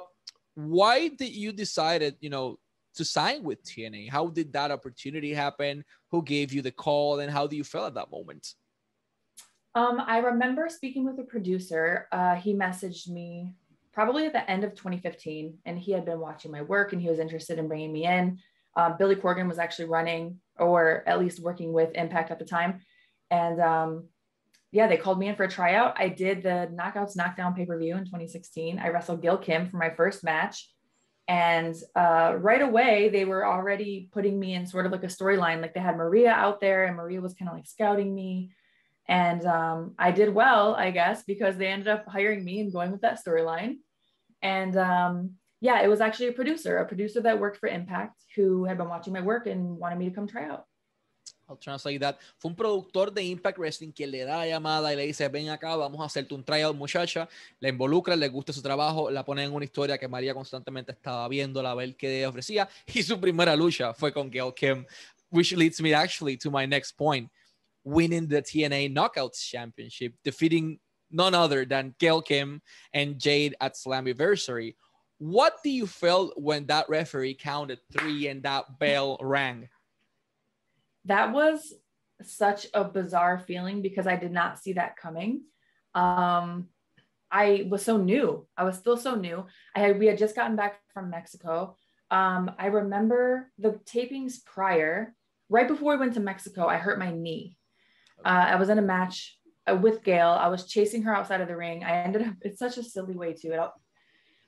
why 0.56 1.10
did 1.10 1.32
you 1.34 1.52
decided, 1.52 2.18
you 2.20 2.30
know, 2.30 2.60
to 2.96 3.06
sign 3.06 3.44
with 3.44 3.64
TNA? 3.64 4.10
How 4.10 4.28
did 4.28 4.54
that 4.54 4.72
opportunity 4.72 5.34
happen? 5.34 5.84
Who 6.12 6.24
gave 6.24 6.54
you 6.54 6.62
the 6.62 6.72
call, 6.72 7.20
and 7.20 7.32
how 7.32 7.48
do 7.48 7.56
you 7.56 7.64
feel 7.64 7.86
at 7.86 7.96
that 7.96 8.12
moment? 8.12 8.54
Um, 9.76 10.02
I 10.06 10.20
remember 10.20 10.70
speaking 10.70 11.06
with 11.06 11.20
a 11.20 11.24
producer. 11.24 12.08
Uh, 12.12 12.36
he 12.36 12.54
messaged 12.54 13.10
me 13.10 13.54
probably 13.92 14.26
at 14.26 14.34
the 14.34 14.50
end 14.50 14.64
of 14.64 14.74
2015, 14.76 15.58
and 15.66 15.78
he 15.78 15.92
had 15.92 16.06
been 16.06 16.20
watching 16.20 16.52
my 16.52 16.62
work 16.62 16.94
and 16.94 17.02
he 17.02 17.10
was 17.10 17.20
interested 17.20 17.60
in 17.60 17.68
bringing 17.68 17.92
me 17.92 18.06
in. 18.06 18.40
Uh, 18.76 18.92
Billy 18.98 19.16
Corgan 19.16 19.48
was 19.48 19.60
actually 19.60 19.86
running, 19.86 20.40
or 20.58 21.04
at 21.08 21.20
least 21.20 21.42
working 21.42 21.72
with 21.72 21.96
Impact 21.96 22.32
at 22.32 22.40
the 22.40 22.46
time, 22.46 22.82
and 23.32 23.62
um, 23.62 24.10
yeah, 24.72 24.88
they 24.88 24.98
called 24.98 25.20
me 25.20 25.30
in 25.30 25.36
for 25.36 25.46
a 25.46 25.50
tryout. 25.50 25.96
I 25.98 26.10
did 26.10 26.44
the 26.44 26.70
Knockouts 26.74 27.16
Knockdown 27.16 27.54
pay 27.54 27.66
per 27.66 27.78
view 27.80 27.96
in 27.96 28.04
2016. 28.04 28.78
I 28.78 28.90
wrestled 28.90 29.22
Gail 29.22 29.38
Kim 29.38 29.70
for 29.70 29.78
my 29.78 29.90
first 29.90 30.22
match. 30.22 30.70
And 31.28 31.76
uh, 31.96 32.36
right 32.40 32.62
away, 32.62 33.10
they 33.10 33.26
were 33.26 33.46
already 33.46 34.10
putting 34.12 34.40
me 34.40 34.54
in 34.54 34.68
sort 34.68 34.86
of 34.86 34.92
like 34.92 35.04
a 35.04 35.08
storyline. 35.08 35.62
Like 35.62 35.74
they 35.74 35.80
had 35.80 35.98
Maria 35.98 36.32
out 36.32 36.62
there, 36.62 36.86
and 36.86 36.96
Maria 36.96 37.22
was 37.22 37.34
kind 37.34 37.50
of 37.50 37.56
like 37.56 37.68
scouting 37.68 38.14
me. 38.14 38.52
And 39.08 39.46
um, 39.46 39.96
I 39.98 40.12
did 40.12 40.34
well, 40.34 40.76
I 40.76 40.92
guess, 40.92 41.24
because 41.24 41.58
they 41.58 41.68
ended 41.68 41.88
up 41.88 42.06
hiring 42.08 42.44
me 42.44 42.60
and 42.60 42.72
going 42.72 42.92
with 42.92 43.02
that 43.02 43.20
storyline. 43.24 43.78
And 44.42 44.78
um, 44.78 45.32
yeah, 45.62 45.82
it 45.82 45.88
was 45.88 46.02
actually 46.02 46.28
a 46.28 46.34
producer, 46.34 46.78
a 46.78 46.88
producer 46.88 47.22
that 47.22 47.40
worked 47.40 47.58
for 47.58 47.68
Impact 47.68 48.22
who 48.36 48.66
had 48.66 48.78
been 48.78 48.90
watching 48.90 49.14
my 49.14 49.22
work 49.22 49.48
and 49.48 49.78
wanted 49.78 49.98
me 49.98 50.10
to 50.10 50.16
come 50.16 50.28
try 50.28 50.48
out. 50.48 50.66
I'll 51.48 51.58
translate 51.58 52.00
that. 52.00 52.18
Fue 52.38 52.50
un 52.50 52.56
productor 52.56 53.14
de 53.14 53.24
Impact 53.24 53.58
Wrestling 53.58 53.92
quien 53.92 54.12
le 54.12 54.26
da 54.26 54.38
la 54.38 54.48
llamada 54.48 54.92
y 54.92 54.96
le 54.96 55.06
dice, 55.06 55.28
ven 55.28 55.50
acá, 55.50 55.76
vamos 55.76 56.02
a 56.02 56.06
hacerte 56.06 56.34
un 56.34 56.44
tryout, 56.44 56.76
muchacha. 56.76 57.30
La 57.60 57.70
involucra, 57.70 58.16
le 58.16 58.28
gusta 58.30 58.52
su 58.52 58.62
trabajo, 58.62 59.12
la 59.12 59.24
pone 59.24 59.44
en 59.44 59.54
una 59.54 59.66
historia 59.66 59.98
que 59.98 60.08
María 60.08 60.34
constantemente 60.34 60.92
estaba 60.92 61.28
viendo, 61.28 61.62
la 61.62 61.76
ver 61.76 61.96
qué 61.96 62.26
ofrecía. 62.26 62.68
Y 62.88 63.04
su 63.04 63.20
primera 63.20 63.56
lucha 63.56 63.94
fue 63.94 64.12
con 64.12 64.30
Gail 64.32 64.54
Kim, 64.56 64.86
which 65.30 65.52
leads 65.54 65.80
me 65.82 65.94
actually 65.94 66.38
to 66.38 66.50
my 66.50 66.66
next 66.66 66.98
point. 66.98 67.30
Winning 67.84 68.28
the 68.28 68.42
TNA 68.42 68.92
Knockouts 68.92 69.48
Championship, 69.48 70.16
defeating 70.24 70.80
none 71.12 71.36
other 71.36 71.66
than 71.66 71.94
Gail 72.00 72.22
Kim 72.22 72.62
and 72.94 73.20
Jade 73.20 73.56
at 73.62 73.76
Slammiversary. 73.76 74.76
What 75.20 75.58
do 75.64 75.70
you 75.70 75.86
feel 75.86 76.34
when 76.36 76.66
that 76.66 76.90
referee 76.90 77.36
counted 77.36 77.80
three 77.92 78.28
and 78.28 78.42
that 78.44 78.80
bell 78.80 79.18
rang? 79.22 79.70
That 81.06 81.34
was 81.34 81.74
such 82.24 82.68
a 82.74 82.84
bizarre 82.84 83.40
feeling 83.40 83.82
because 83.82 84.08
I 84.08 84.16
did 84.16 84.32
not 84.32 84.60
see 84.60 84.74
that 84.74 84.98
coming. 84.98 85.42
Um, 85.94 86.68
I 87.32 87.68
was 87.70 87.84
so 87.84 87.98
new. 87.98 88.48
I 88.58 88.64
was 88.64 88.78
still 88.78 88.98
so 88.98 89.16
new. 89.16 89.46
I 89.76 89.80
had 89.80 90.00
we 90.00 90.08
had 90.08 90.18
just 90.18 90.36
gotten 90.36 90.56
back 90.56 90.80
from 90.94 91.10
Mexico. 91.10 91.76
Um, 92.12 92.52
I 92.58 92.68
remember 92.68 93.52
the 93.58 93.80
tapings 93.86 94.44
prior, 94.46 95.16
right 95.50 95.68
before 95.68 95.94
we 95.94 96.00
went 96.00 96.14
to 96.14 96.20
Mexico, 96.20 96.68
I 96.68 96.78
hurt 96.78 97.00
my 97.00 97.12
knee. 97.12 97.58
Uh, 98.24 98.46
I 98.50 98.56
was 98.56 98.70
in 98.70 98.80
a 98.80 98.84
match 98.84 99.38
uh, 99.70 99.76
with 99.76 100.04
Gail. 100.04 100.30
I 100.30 100.48
was 100.48 100.68
chasing 100.68 101.04
her 101.04 101.16
outside 101.16 101.42
of 101.42 101.48
the 101.48 101.58
ring. 101.58 101.84
I 101.84 102.04
ended 102.04 102.22
up. 102.22 102.36
It's 102.42 102.60
such 102.60 102.78
a 102.78 102.84
silly 102.84 103.16
way 103.16 103.34
to 103.34 103.48
it, 103.50 103.70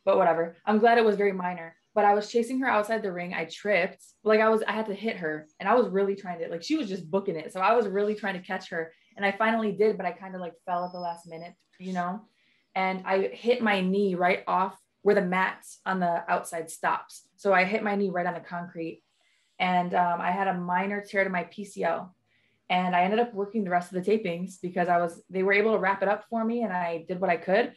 but 0.06 0.18
whatever. 0.18 0.56
I'm 0.66 0.80
glad 0.80 0.98
it 0.98 1.06
was 1.06 1.18
very 1.18 1.34
minor 1.34 1.76
but 1.98 2.06
I 2.06 2.14
was 2.14 2.30
chasing 2.30 2.60
her 2.60 2.68
outside 2.68 3.02
the 3.02 3.12
ring. 3.12 3.34
I 3.34 3.46
tripped. 3.46 4.06
Like 4.24 4.40
I 4.40 4.50
was, 4.50 4.62
I 4.68 4.72
had 4.72 4.86
to 4.86 4.94
hit 4.94 5.18
her 5.18 5.48
and 5.60 5.68
I 5.68 5.74
was 5.74 5.88
really 5.88 6.16
trying 6.16 6.38
to, 6.42 6.48
like, 6.48 6.62
she 6.62 6.78
was 6.78 6.88
just 6.88 7.10
booking 7.10 7.36
it. 7.36 7.52
So 7.52 7.60
I 7.60 7.74
was 7.74 7.88
really 7.88 8.14
trying 8.14 8.36
to 8.36 8.48
catch 8.48 8.70
her. 8.70 8.94
And 9.16 9.26
I 9.26 9.32
finally 9.32 9.72
did, 9.72 9.98
but 9.98 10.06
I 10.06 10.12
kind 10.12 10.36
of 10.36 10.42
like 10.42 10.54
fell 10.64 10.86
at 10.86 10.92
the 10.92 11.00
last 11.00 11.28
minute, 11.28 11.56
you 11.80 11.94
know? 11.94 12.22
And 12.76 13.02
I 13.04 13.30
hit 13.30 13.64
my 13.64 13.82
knee 13.82 14.14
right 14.14 14.44
off 14.46 14.78
where 15.02 15.16
the 15.16 15.24
mat 15.24 15.66
on 15.88 16.00
the 16.00 16.24
outside 16.32 16.70
stops. 16.70 17.28
So 17.36 17.52
I 17.52 17.64
hit 17.64 17.82
my 17.82 17.96
knee 17.96 18.12
right 18.12 18.28
on 18.28 18.36
the 18.36 18.42
concrete. 18.42 19.02
And 19.58 19.96
um, 19.96 20.22
I 20.22 20.30
had 20.30 20.48
a 20.48 20.54
minor 20.54 21.02
tear 21.04 21.24
to 21.24 21.32
my 21.32 21.46
PCL. 21.46 22.12
And 22.70 22.96
I 22.96 23.06
ended 23.06 23.18
up 23.18 23.34
working 23.34 23.64
the 23.64 23.72
rest 23.72 23.92
of 23.92 24.06
the 24.06 24.12
tapings 24.12 24.62
because 24.62 24.88
I 24.88 25.00
was, 25.00 25.20
they 25.32 25.42
were 25.42 25.54
able 25.54 25.72
to 25.72 25.80
wrap 25.80 26.04
it 26.04 26.10
up 26.10 26.26
for 26.30 26.46
me 26.46 26.62
and 26.62 26.72
I 26.72 27.06
did 27.08 27.20
what 27.20 27.32
I 27.32 27.38
could 27.38 27.74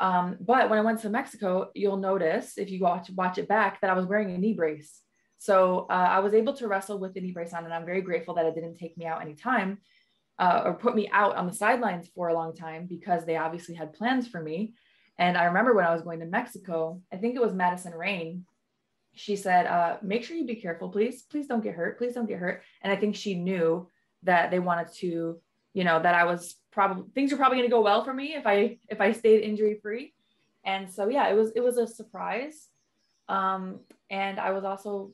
um, 0.00 0.36
but 0.40 0.70
when 0.70 0.78
I 0.78 0.82
went 0.82 1.00
to 1.00 1.10
Mexico, 1.10 1.70
you'll 1.74 1.96
notice 1.96 2.56
if 2.56 2.70
you 2.70 2.80
watch 2.80 3.10
watch 3.10 3.38
it 3.38 3.48
back 3.48 3.80
that 3.80 3.90
I 3.90 3.94
was 3.94 4.06
wearing 4.06 4.30
a 4.30 4.38
knee 4.38 4.52
brace. 4.52 5.00
So 5.38 5.86
uh, 5.90 5.92
I 5.92 6.18
was 6.20 6.34
able 6.34 6.52
to 6.54 6.68
wrestle 6.68 6.98
with 6.98 7.14
the 7.14 7.20
knee 7.20 7.32
brace 7.32 7.52
on, 7.52 7.64
and 7.64 7.74
I'm 7.74 7.86
very 7.86 8.00
grateful 8.00 8.34
that 8.34 8.46
it 8.46 8.54
didn't 8.54 8.76
take 8.76 8.96
me 8.96 9.06
out 9.06 9.22
any 9.22 9.34
time 9.34 9.78
uh, 10.38 10.62
or 10.64 10.74
put 10.74 10.94
me 10.94 11.08
out 11.12 11.36
on 11.36 11.46
the 11.46 11.52
sidelines 11.52 12.08
for 12.14 12.28
a 12.28 12.34
long 12.34 12.54
time 12.54 12.86
because 12.86 13.24
they 13.24 13.36
obviously 13.36 13.74
had 13.74 13.92
plans 13.92 14.28
for 14.28 14.42
me. 14.42 14.74
And 15.18 15.36
I 15.36 15.44
remember 15.44 15.74
when 15.74 15.84
I 15.84 15.92
was 15.92 16.02
going 16.02 16.20
to 16.20 16.26
Mexico, 16.26 17.02
I 17.12 17.16
think 17.16 17.34
it 17.34 17.42
was 17.42 17.54
Madison 17.54 17.92
Rayne. 17.92 18.44
She 19.14 19.34
said, 19.34 19.66
uh, 19.66 19.96
"Make 20.00 20.22
sure 20.22 20.36
you 20.36 20.46
be 20.46 20.54
careful, 20.54 20.90
please. 20.90 21.22
Please 21.22 21.48
don't 21.48 21.62
get 21.62 21.74
hurt. 21.74 21.98
Please 21.98 22.14
don't 22.14 22.28
get 22.28 22.38
hurt." 22.38 22.62
And 22.82 22.92
I 22.92 22.96
think 22.96 23.16
she 23.16 23.34
knew 23.34 23.88
that 24.22 24.52
they 24.52 24.60
wanted 24.60 24.92
to, 24.98 25.40
you 25.74 25.84
know, 25.84 26.00
that 26.00 26.14
I 26.14 26.24
was 26.24 26.54
probably 26.78 27.02
things 27.12 27.32
are 27.32 27.36
probably 27.36 27.58
going 27.58 27.68
to 27.68 27.74
go 27.74 27.80
well 27.80 28.04
for 28.04 28.14
me 28.14 28.34
if 28.34 28.46
I 28.46 28.78
if 28.88 29.00
I 29.00 29.10
stayed 29.10 29.40
injury 29.42 29.80
free. 29.82 30.12
And 30.64 30.88
so 30.88 31.08
yeah, 31.08 31.28
it 31.28 31.34
was 31.34 31.50
it 31.56 31.60
was 31.60 31.76
a 31.76 31.88
surprise. 31.88 32.68
Um, 33.28 33.80
and 34.10 34.38
I 34.38 34.52
was 34.52 34.62
also 34.62 35.10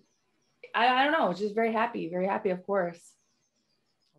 I, 0.75 0.89
I 0.89 1.05
don't 1.05 1.13
know, 1.19 1.33
just 1.33 1.55
very 1.55 1.73
happy, 1.73 2.11
very 2.11 2.27
happy, 2.27 2.51
of 2.51 2.67
course. 2.67 3.01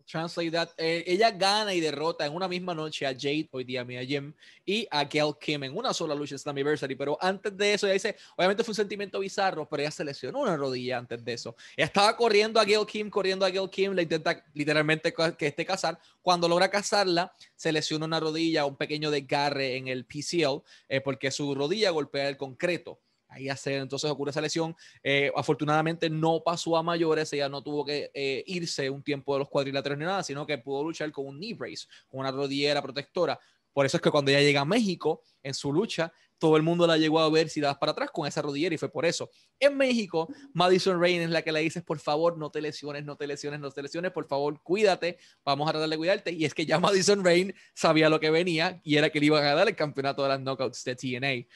Translate 0.06 0.52
that. 0.52 0.68
Eh, 0.76 1.02
ella 1.04 1.32
gana 1.32 1.74
y 1.74 1.80
derrota 1.80 2.24
en 2.24 2.32
una 2.32 2.46
misma 2.46 2.74
noche 2.74 3.04
a 3.04 3.12
Jade, 3.12 3.48
hoy 3.50 3.64
día 3.64 3.84
Mia 3.84 4.04
Jim, 4.04 4.32
y 4.64 4.86
a 4.88 5.04
Gail 5.04 5.32
Kim 5.40 5.64
en 5.64 5.76
una 5.76 5.92
sola 5.92 6.14
lucha 6.14 6.36
en 6.36 6.38
Slammiversary. 6.38 6.94
Pero 6.94 7.18
antes 7.20 7.56
de 7.56 7.74
eso, 7.74 7.86
ella 7.86 7.94
dice, 7.94 8.16
obviamente 8.36 8.62
fue 8.62 8.70
un 8.70 8.76
sentimiento 8.76 9.18
bizarro, 9.18 9.68
pero 9.68 9.82
ella 9.82 9.90
se 9.90 10.04
lesionó 10.04 10.40
una 10.40 10.56
rodilla 10.56 10.98
antes 10.98 11.24
de 11.24 11.32
eso. 11.32 11.56
Ella 11.76 11.86
estaba 11.86 12.16
corriendo 12.16 12.60
a 12.60 12.64
Gail 12.64 12.86
Kim, 12.86 13.10
corriendo 13.10 13.44
a 13.44 13.50
Gail 13.50 13.68
Kim, 13.68 13.94
le 13.94 14.02
intenta 14.02 14.44
literalmente 14.54 15.12
que 15.36 15.46
esté 15.48 15.66
casar. 15.66 15.98
Cuando 16.22 16.48
logra 16.48 16.70
casarla, 16.70 17.34
se 17.56 17.72
lesiona 17.72 18.06
una 18.06 18.20
rodilla, 18.20 18.64
un 18.64 18.76
pequeño 18.76 19.10
desgarre 19.10 19.76
en 19.76 19.88
el 19.88 20.04
PCL, 20.04 20.62
eh, 20.88 21.00
porque 21.00 21.32
su 21.32 21.52
rodilla 21.52 21.90
golpea 21.90 22.28
el 22.28 22.36
concreto. 22.36 23.00
Ahí 23.36 23.50
hace, 23.50 23.76
entonces 23.76 24.10
ocurre 24.10 24.30
esa 24.30 24.40
lesión. 24.40 24.74
Eh, 25.02 25.30
afortunadamente 25.36 26.08
no 26.08 26.42
pasó 26.42 26.76
a 26.76 26.82
mayores, 26.82 27.30
ella 27.34 27.50
no 27.50 27.62
tuvo 27.62 27.84
que 27.84 28.10
eh, 28.14 28.42
irse 28.46 28.88
un 28.88 29.02
tiempo 29.02 29.34
de 29.34 29.40
los 29.40 29.48
cuadriláteros 29.50 29.98
ni 29.98 30.06
nada, 30.06 30.22
sino 30.22 30.46
que 30.46 30.56
pudo 30.56 30.84
luchar 30.84 31.12
con 31.12 31.26
un 31.26 31.38
knee 31.38 31.52
brace, 31.52 31.86
con 32.08 32.20
una 32.20 32.30
rodillera 32.30 32.80
protectora. 32.80 33.38
Por 33.74 33.84
eso 33.84 33.98
es 33.98 34.02
que 34.02 34.10
cuando 34.10 34.30
ella 34.30 34.40
llega 34.40 34.62
a 34.62 34.64
México, 34.64 35.22
en 35.42 35.52
su 35.52 35.70
lucha, 35.70 36.10
todo 36.38 36.56
el 36.56 36.62
mundo 36.62 36.86
la 36.86 36.96
llegó 36.96 37.20
a 37.20 37.28
ver 37.28 37.50
si 37.50 37.60
das 37.60 37.76
para 37.76 37.92
atrás 37.92 38.10
con 38.10 38.26
esa 38.26 38.40
rodillera 38.40 38.74
y 38.74 38.78
fue 38.78 38.90
por 38.90 39.04
eso. 39.04 39.28
En 39.60 39.76
México, 39.76 40.28
Madison 40.54 40.98
Rain 40.98 41.20
es 41.20 41.28
la 41.28 41.42
que 41.42 41.52
le 41.52 41.60
dice, 41.60 41.82
por 41.82 41.98
favor, 41.98 42.38
no 42.38 42.50
te 42.50 42.62
lesiones, 42.62 43.04
no 43.04 43.16
te 43.16 43.26
lesiones, 43.26 43.60
no 43.60 43.70
te 43.70 43.82
lesiones, 43.82 44.12
por 44.12 44.26
favor, 44.26 44.62
cuídate, 44.62 45.18
vamos 45.44 45.68
a 45.68 45.72
tratar 45.72 45.90
de 45.90 45.96
cuidarte. 45.98 46.32
Y 46.32 46.46
es 46.46 46.54
que 46.54 46.64
ya 46.64 46.80
Madison 46.80 47.22
Rain 47.22 47.54
sabía 47.74 48.08
lo 48.08 48.18
que 48.18 48.30
venía 48.30 48.80
y 48.82 48.96
era 48.96 49.10
que 49.10 49.20
le 49.20 49.26
iban 49.26 49.44
a 49.44 49.54
dar 49.54 49.68
el 49.68 49.76
campeonato 49.76 50.22
de 50.22 50.30
las 50.30 50.40
knockouts 50.40 50.82
de 50.84 50.96
TNA. 50.96 51.46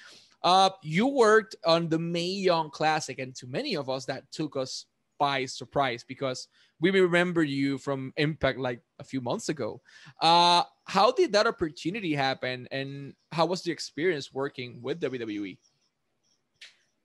Uh, 0.42 0.70
you 0.83 1.07
worked 1.07 1.57
on 1.64 1.88
the 1.88 1.98
Mae 1.98 2.24
Young 2.24 2.70
Classic, 2.70 3.18
and 3.18 3.35
to 3.37 3.46
many 3.46 3.76
of 3.76 3.90
us, 3.90 4.07
that 4.07 4.31
took 4.33 4.57
us 4.57 4.87
by 5.18 5.44
surprise 5.44 6.03
because 6.07 6.48
we 6.81 6.90
remember 6.90 7.42
you 7.42 7.76
from 7.76 8.12
Impact 8.16 8.59
like 8.59 8.81
a 8.98 9.05
few 9.05 9.20
months 9.20 9.50
ago. 9.50 9.83
Uh, 10.20 10.62
how 10.85 11.12
did 11.12 11.33
that 11.33 11.46
opportunity 11.46 12.14
happen, 12.14 12.66
and 12.70 13.14
how 13.33 13.46
was 13.46 13.62
the 13.62 13.70
experience 13.70 14.33
working 14.33 14.81
with 14.83 15.00
WWE? 15.00 15.59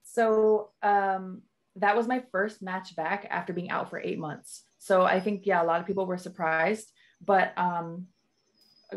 So 0.03 0.69
um, 0.81 1.41
that 1.75 1.95
was 1.95 2.07
my 2.07 2.23
first 2.31 2.61
match 2.61 2.95
back 2.95 3.27
after 3.29 3.51
being 3.51 3.69
out 3.69 3.89
for 3.89 3.99
eight 3.99 4.17
months. 4.17 4.63
So 4.77 5.03
I 5.03 5.19
think 5.19 5.45
yeah, 5.45 5.61
a 5.61 5.65
lot 5.65 5.81
of 5.81 5.87
people 5.87 6.05
were 6.05 6.17
surprised, 6.17 6.89
but 7.19 7.51
um, 7.57 8.07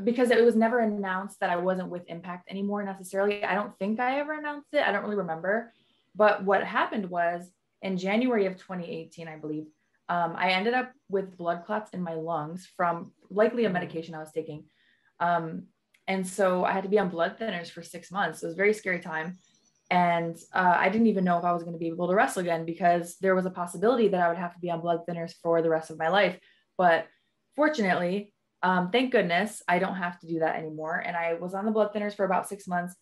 because 0.04 0.30
it 0.30 0.44
was 0.44 0.56
never 0.56 0.80
announced 0.80 1.40
that 1.40 1.50
I 1.50 1.56
wasn't 1.56 1.88
with 1.88 2.08
Impact 2.08 2.50
anymore 2.50 2.82
necessarily. 2.82 3.44
I 3.44 3.54
don't 3.54 3.76
think 3.78 4.00
I 4.00 4.20
ever 4.20 4.34
announced 4.34 4.68
it. 4.72 4.86
I 4.86 4.92
don't 4.92 5.02
really 5.02 5.16
remember. 5.16 5.72
But 6.14 6.44
what 6.44 6.64
happened 6.64 7.08
was 7.08 7.50
in 7.82 7.96
January 7.96 8.46
of 8.46 8.56
2018, 8.56 9.28
I 9.28 9.36
believe, 9.36 9.66
um, 10.08 10.34
I 10.36 10.50
ended 10.50 10.74
up 10.74 10.92
with 11.08 11.36
blood 11.36 11.64
clots 11.64 11.90
in 11.92 12.02
my 12.02 12.14
lungs 12.14 12.68
from 12.76 13.12
likely 13.30 13.64
a 13.64 13.70
medication 13.70 14.14
I 14.14 14.20
was 14.20 14.32
taking. 14.32 14.64
Um, 15.20 15.64
and 16.06 16.26
so 16.26 16.64
I 16.64 16.72
had 16.72 16.84
to 16.84 16.88
be 16.88 16.98
on 16.98 17.10
blood 17.10 17.38
thinners 17.38 17.70
for 17.70 17.82
six 17.82 18.10
months. 18.10 18.42
It 18.42 18.46
was 18.46 18.54
a 18.54 18.56
very 18.56 18.72
scary 18.72 19.00
time. 19.00 19.38
And 19.90 20.36
uh, 20.54 20.74
I 20.76 20.88
didn't 20.88 21.06
even 21.06 21.24
know 21.24 21.38
if 21.38 21.44
I 21.44 21.52
was 21.52 21.62
going 21.62 21.74
to 21.74 21.78
be 21.78 21.88
able 21.88 22.08
to 22.08 22.14
wrestle 22.14 22.40
again 22.40 22.64
because 22.64 23.16
there 23.20 23.34
was 23.34 23.46
a 23.46 23.50
possibility 23.50 24.08
that 24.08 24.20
I 24.20 24.28
would 24.28 24.38
have 24.38 24.54
to 24.54 24.60
be 24.60 24.70
on 24.70 24.80
blood 24.80 25.00
thinners 25.08 25.34
for 25.42 25.62
the 25.62 25.70
rest 25.70 25.90
of 25.90 25.98
my 25.98 26.08
life. 26.08 26.38
But 26.76 27.06
fortunately, 27.56 28.32
um, 28.62 28.90
thank 28.90 29.12
goodness 29.12 29.62
I 29.68 29.78
don't 29.78 29.96
have 29.96 30.18
to 30.20 30.26
do 30.26 30.40
that 30.40 30.56
anymore. 30.56 31.02
And 31.04 31.16
I 31.16 31.34
was 31.34 31.54
on 31.54 31.64
the 31.64 31.70
blood 31.70 31.92
thinners 31.94 32.14
for 32.14 32.24
about 32.24 32.48
six 32.48 32.66
months. 32.66 32.94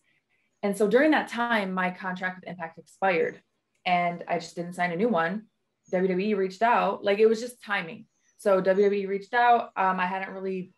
And 0.63 0.77
so 0.77 0.87
during 0.87 1.11
that 1.11 1.27
time, 1.27 1.73
my 1.73 1.91
contract 1.91 2.37
with 2.39 2.49
Impact 2.49 2.77
expired 2.77 3.41
and 3.85 4.23
I 4.27 4.37
just 4.37 4.55
didn't 4.55 4.73
sign 4.73 4.91
a 4.91 4.95
new 4.95 5.07
one. 5.07 5.45
WWE 5.91 6.35
reached 6.35 6.61
out, 6.61 7.03
like 7.03 7.19
it 7.19 7.27
was 7.27 7.39
just 7.39 7.63
timing. 7.63 8.05
So 8.37 8.61
WWE 8.61 9.07
reached 9.07 9.33
out. 9.33 9.71
Um, 9.77 9.99
I 9.99 10.05
hadn't 10.05 10.33
really 10.33 10.73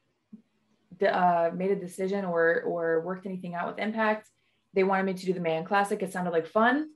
uh, 1.05 1.49
made 1.53 1.71
a 1.71 1.75
decision 1.75 2.23
or 2.25 2.61
or 2.61 3.01
worked 3.01 3.25
anything 3.25 3.55
out 3.55 3.67
with 3.67 3.79
Impact. 3.79 4.29
They 4.73 4.83
wanted 4.83 5.03
me 5.07 5.15
to 5.15 5.25
do 5.25 5.33
the 5.33 5.39
Man 5.39 5.65
Classic. 5.65 6.01
It 6.01 6.13
sounded 6.13 6.31
like 6.31 6.45
fun, 6.45 6.91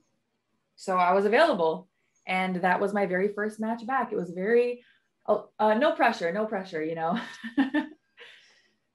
so 0.76 0.96
I 0.96 1.12
was 1.12 1.24
available, 1.24 1.88
and 2.26 2.56
that 2.56 2.80
was 2.80 2.94
my 2.94 3.06
very 3.06 3.32
first 3.34 3.58
match 3.58 3.84
back. 3.84 4.12
It 4.12 4.16
was 4.16 4.30
very 4.30 4.84
oh, 5.26 5.50
uh, 5.58 5.74
no 5.74 5.94
pressure, 5.94 6.32
no 6.32 6.46
pressure, 6.46 6.84
you 6.84 6.94
know. 6.94 7.14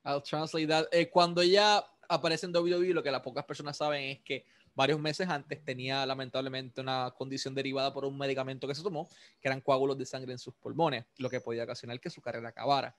I'll 0.05 0.21
translate 0.21 0.69
that. 0.69 0.87
Eh, 0.91 1.09
cuando 1.09 1.41
ella 1.41 1.83
aparece 2.07 2.45
en 2.45 2.55
WWE, 2.55 2.93
lo 2.93 3.03
que 3.03 3.11
las 3.11 3.21
pocas 3.21 3.45
personas 3.45 3.77
saben 3.77 4.03
es 4.03 4.19
que 4.21 4.45
varios 4.73 4.99
meses 4.99 5.27
antes 5.27 5.63
tenía 5.63 6.05
lamentablemente 6.05 6.81
una 6.81 7.13
condición 7.17 7.53
derivada 7.53 7.93
por 7.93 8.05
un 8.05 8.17
medicamento 8.17 8.67
que 8.67 8.75
se 8.75 8.81
tomó, 8.81 9.07
que 9.41 9.47
eran 9.47 9.61
coágulos 9.61 9.97
de 9.97 10.05
sangre 10.05 10.31
en 10.31 10.39
sus 10.39 10.53
pulmones, 10.55 11.05
lo 11.17 11.29
que 11.29 11.41
podía 11.41 11.63
ocasionar 11.63 11.99
que 11.99 12.09
su 12.09 12.21
carrera 12.21 12.49
acabara. 12.49 12.95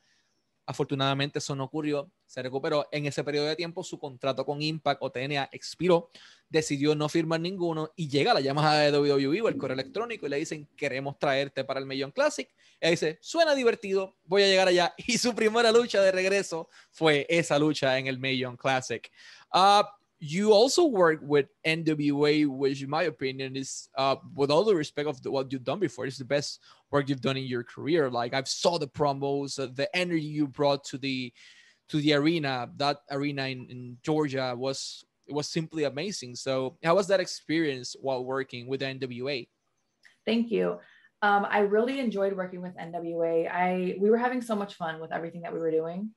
Afortunadamente 0.70 1.40
eso 1.40 1.56
no 1.56 1.64
ocurrió, 1.64 2.08
se 2.26 2.40
recuperó. 2.40 2.86
En 2.92 3.04
ese 3.04 3.24
periodo 3.24 3.46
de 3.46 3.56
tiempo 3.56 3.82
su 3.82 3.98
contrato 3.98 4.46
con 4.46 4.62
Impact 4.62 5.02
o 5.02 5.10
TNA 5.10 5.48
expiró, 5.50 6.10
decidió 6.48 6.94
no 6.94 7.08
firmar 7.08 7.40
ninguno 7.40 7.90
y 7.96 8.08
llega 8.08 8.32
la 8.32 8.38
llamada 8.38 8.78
de 8.78 8.96
WWE 8.96 9.42
o 9.42 9.48
el 9.48 9.56
correo 9.56 9.74
electrónico 9.74 10.26
y 10.26 10.28
le 10.28 10.36
dicen 10.36 10.68
queremos 10.76 11.18
traerte 11.18 11.64
para 11.64 11.80
el 11.80 11.86
Million 11.86 12.12
Classic. 12.12 12.48
Y 12.80 12.88
dice, 12.88 13.18
suena 13.20 13.56
divertido, 13.56 14.14
voy 14.26 14.44
a 14.44 14.46
llegar 14.46 14.68
allá. 14.68 14.94
Y 15.08 15.18
su 15.18 15.34
primera 15.34 15.72
lucha 15.72 16.00
de 16.02 16.12
regreso 16.12 16.68
fue 16.92 17.26
esa 17.28 17.58
lucha 17.58 17.98
en 17.98 18.06
el 18.06 18.20
Million 18.20 18.56
Classic. 18.56 19.10
Uh, 19.52 19.82
you 20.20 20.52
also 20.52 20.84
work 20.84 21.20
with 21.22 21.46
NWA, 21.66 22.46
which, 22.46 22.82
in 22.82 22.90
my 22.90 23.04
opinion, 23.04 23.56
is, 23.56 23.88
uh, 23.96 24.16
with 24.34 24.50
all 24.50 24.64
the 24.64 24.74
respect 24.74 25.08
of 25.08 25.20
the, 25.22 25.30
what 25.30 25.50
you've 25.50 25.64
done 25.64 25.80
before, 25.80 26.04
is 26.04 26.18
the 26.18 26.26
best 26.26 26.60
work 26.90 27.08
you've 27.08 27.22
done 27.22 27.38
in 27.38 27.44
your 27.44 27.64
career. 27.64 28.10
Like 28.10 28.34
I've 28.34 28.48
saw 28.48 28.78
the 28.78 28.86
promos, 28.86 29.58
uh, 29.58 29.68
the 29.74 29.94
energy 29.96 30.26
you 30.26 30.46
brought 30.46 30.84
to 30.84 30.98
the 30.98 31.32
to 31.88 31.96
the 31.96 32.12
arena. 32.12 32.68
That 32.76 32.98
arena 33.10 33.46
in, 33.46 33.66
in 33.70 33.96
Georgia 34.02 34.54
was 34.56 35.04
it 35.26 35.32
was 35.32 35.48
simply 35.48 35.84
amazing. 35.84 36.36
So, 36.36 36.76
how 36.84 36.96
was 36.96 37.06
that 37.06 37.20
experience 37.20 37.96
while 37.98 38.22
working 38.22 38.66
with 38.66 38.82
NWA? 38.82 39.48
Thank 40.26 40.50
you. 40.50 40.78
Um, 41.22 41.46
I 41.48 41.60
really 41.60 41.98
enjoyed 41.98 42.34
working 42.34 42.60
with 42.60 42.76
NWA. 42.76 43.50
I 43.50 43.96
we 43.98 44.10
were 44.10 44.18
having 44.18 44.42
so 44.42 44.54
much 44.54 44.74
fun 44.74 45.00
with 45.00 45.12
everything 45.12 45.42
that 45.42 45.52
we 45.52 45.60
were 45.60 45.70
doing, 45.70 46.10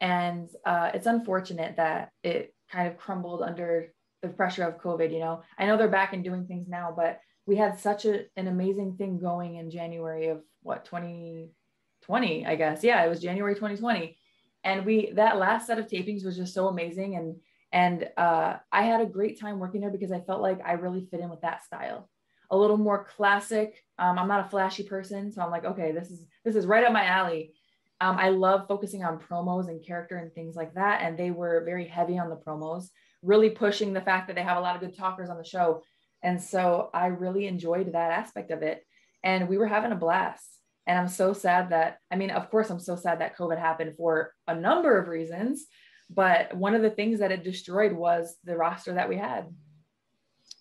and 0.00 0.48
uh, 0.64 0.90
it's 0.94 1.06
unfortunate 1.06 1.76
that 1.76 2.10
it 2.22 2.54
kind 2.70 2.88
of 2.88 2.96
crumbled 2.96 3.42
under 3.42 3.92
the 4.22 4.28
pressure 4.28 4.64
of 4.64 4.78
COVID. 4.78 5.12
You 5.12 5.20
know, 5.20 5.42
I 5.58 5.66
know 5.66 5.76
they're 5.76 5.88
back 5.88 6.12
and 6.12 6.24
doing 6.24 6.46
things 6.46 6.68
now, 6.68 6.92
but 6.96 7.20
we 7.46 7.56
had 7.56 7.78
such 7.78 8.04
a, 8.04 8.24
an 8.36 8.46
amazing 8.46 8.96
thing 8.96 9.18
going 9.18 9.56
in 9.56 9.70
January 9.70 10.28
of 10.28 10.42
what 10.62 10.84
2020, 10.84 12.46
I 12.46 12.54
guess. 12.56 12.84
Yeah, 12.84 13.02
it 13.04 13.08
was 13.08 13.20
January 13.20 13.54
2020, 13.54 14.16
and 14.64 14.84
we 14.84 15.12
that 15.12 15.38
last 15.38 15.66
set 15.66 15.78
of 15.78 15.86
tapings 15.86 16.24
was 16.24 16.36
just 16.36 16.54
so 16.54 16.68
amazing, 16.68 17.16
and 17.16 17.36
and 17.72 18.08
uh, 18.16 18.56
I 18.70 18.82
had 18.82 19.00
a 19.00 19.06
great 19.06 19.40
time 19.40 19.58
working 19.58 19.80
there 19.80 19.90
because 19.90 20.12
I 20.12 20.20
felt 20.20 20.42
like 20.42 20.60
I 20.64 20.72
really 20.72 21.06
fit 21.10 21.20
in 21.20 21.30
with 21.30 21.40
that 21.42 21.64
style, 21.64 22.08
a 22.50 22.56
little 22.56 22.76
more 22.76 23.04
classic. 23.04 23.82
Um, 23.98 24.18
I'm 24.18 24.28
not 24.28 24.46
a 24.46 24.50
flashy 24.50 24.82
person, 24.82 25.32
so 25.32 25.42
I'm 25.42 25.50
like, 25.50 25.64
okay, 25.64 25.92
this 25.92 26.10
is 26.10 26.26
this 26.44 26.54
is 26.54 26.66
right 26.66 26.84
up 26.84 26.92
my 26.92 27.04
alley 27.04 27.54
um, 28.00 28.16
I 28.16 28.28
love 28.28 28.68
focusing 28.68 29.02
on 29.02 29.18
promos 29.18 29.68
and 29.68 29.84
character 29.84 30.16
and 30.16 30.32
things 30.32 30.54
like 30.54 30.74
that. 30.74 31.02
And 31.02 31.18
they 31.18 31.30
were 31.30 31.64
very 31.64 31.86
heavy 31.86 32.18
on 32.18 32.30
the 32.30 32.36
promos, 32.36 32.90
really 33.22 33.50
pushing 33.50 33.92
the 33.92 34.00
fact 34.00 34.28
that 34.28 34.36
they 34.36 34.42
have 34.42 34.56
a 34.56 34.60
lot 34.60 34.76
of 34.76 34.80
good 34.80 34.96
talkers 34.96 35.30
on 35.30 35.38
the 35.38 35.44
show. 35.44 35.82
And 36.22 36.40
so 36.40 36.90
I 36.94 37.06
really 37.06 37.46
enjoyed 37.46 37.92
that 37.92 38.12
aspect 38.12 38.50
of 38.50 38.62
it. 38.62 38.84
And 39.24 39.48
we 39.48 39.58
were 39.58 39.66
having 39.66 39.92
a 39.92 39.96
blast. 39.96 40.48
And 40.86 40.98
I'm 40.98 41.08
so 41.08 41.32
sad 41.32 41.70
that, 41.70 41.98
I 42.10 42.16
mean, 42.16 42.30
of 42.30 42.50
course, 42.50 42.70
I'm 42.70 42.80
so 42.80 42.96
sad 42.96 43.20
that 43.20 43.36
COVID 43.36 43.58
happened 43.58 43.94
for 43.96 44.32
a 44.46 44.54
number 44.54 44.98
of 44.98 45.08
reasons. 45.08 45.66
But 46.08 46.56
one 46.56 46.74
of 46.74 46.82
the 46.82 46.90
things 46.90 47.18
that 47.18 47.32
it 47.32 47.44
destroyed 47.44 47.92
was 47.92 48.36
the 48.44 48.56
roster 48.56 48.94
that 48.94 49.08
we 49.08 49.16
had. 49.16 49.46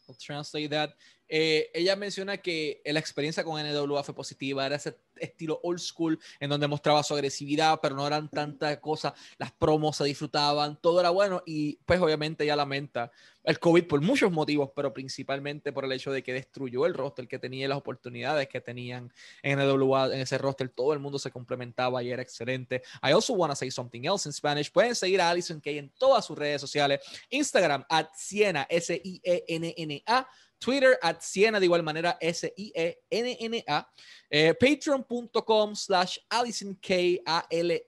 I'll 0.10 0.18
translate 0.22 0.72
that. 0.72 0.94
Eh, 1.30 1.70
ella 1.74 1.96
menciona 1.96 2.38
que 2.38 2.82
la 2.86 3.00
experiencia 3.00 3.44
con 3.44 3.62
NWA 3.62 4.04
fue 4.04 4.16
positiva, 4.16 4.66
era 4.66 4.76
ese 4.76 4.98
estilo 5.20 5.60
old 5.64 5.80
school 5.80 6.20
en 6.40 6.50
donde 6.50 6.68
mostraba 6.68 7.04
su 7.04 7.14
agresividad, 7.14 7.80
pero 7.82 7.96
no 7.96 8.06
eran 8.06 8.30
tantas 8.30 8.78
cosas, 8.78 9.14
las 9.38 9.52
promos 9.52 9.98
se 9.98 10.06
disfrutaban, 10.06 10.80
todo 10.82 11.00
era 11.00 11.10
bueno 11.10 11.42
y 11.46 11.78
pues 11.86 12.00
obviamente 12.00 12.44
ella 12.44 12.56
lamenta 12.56 13.12
el 13.44 13.60
COVID 13.60 13.86
por 13.86 14.02
muchos 14.02 14.30
motivos, 14.30 14.72
pero 14.76 14.94
principalmente 14.94 15.72
por 15.72 15.86
el 15.86 15.94
hecho 15.94 16.12
de 16.12 16.22
que 16.22 16.34
destruyó 16.34 16.86
el 16.86 16.94
roster 16.94 17.30
que 17.30 17.40
tenía 17.40 17.68
las 17.70 17.78
oportunidades 17.78 18.50
que 18.50 18.60
tenían 18.60 19.14
en 19.42 19.60
NWA, 19.60 20.14
en 20.14 20.20
ese 20.20 20.38
roster, 20.38 20.68
todo 20.68 20.92
el 20.92 21.00
mundo 21.00 21.18
se 21.18 21.32
complementaba 21.32 22.04
y 22.04 22.12
era 22.12 22.22
excelente. 22.22 22.84
I 23.02 23.14
also 23.14 23.34
want 23.34 23.52
to 23.52 23.56
say 23.56 23.72
something 23.72 24.04
else 24.04 24.28
in 24.28 24.34
Spanish. 24.34 24.70
Pueden 24.70 24.96
seguir 24.96 25.22
a 25.22 25.30
Alison 25.30 25.62
Kay 25.62 25.78
en 25.78 25.90
todas 25.98 26.26
sus 26.26 26.38
redes 26.38 26.60
sociales, 26.60 27.00
Instagram 27.30 27.86
at 27.88 28.08
Siena, 28.16 28.68
S-I-E-N-N-A, 28.70 30.28
Twitter 30.60 30.98
at 31.02 31.22
Siena, 31.22 31.60
de 31.60 31.66
igual 31.66 31.84
manera, 31.84 32.18
S-I-E-N-N-A. 32.20 33.88
Eh, 34.30 34.54
Patreon.com 34.60 35.76
slash 35.76 36.20
Allison 36.30 36.78
K, 36.82 37.22
A-L-L-Y-S-I-N, 37.26 37.88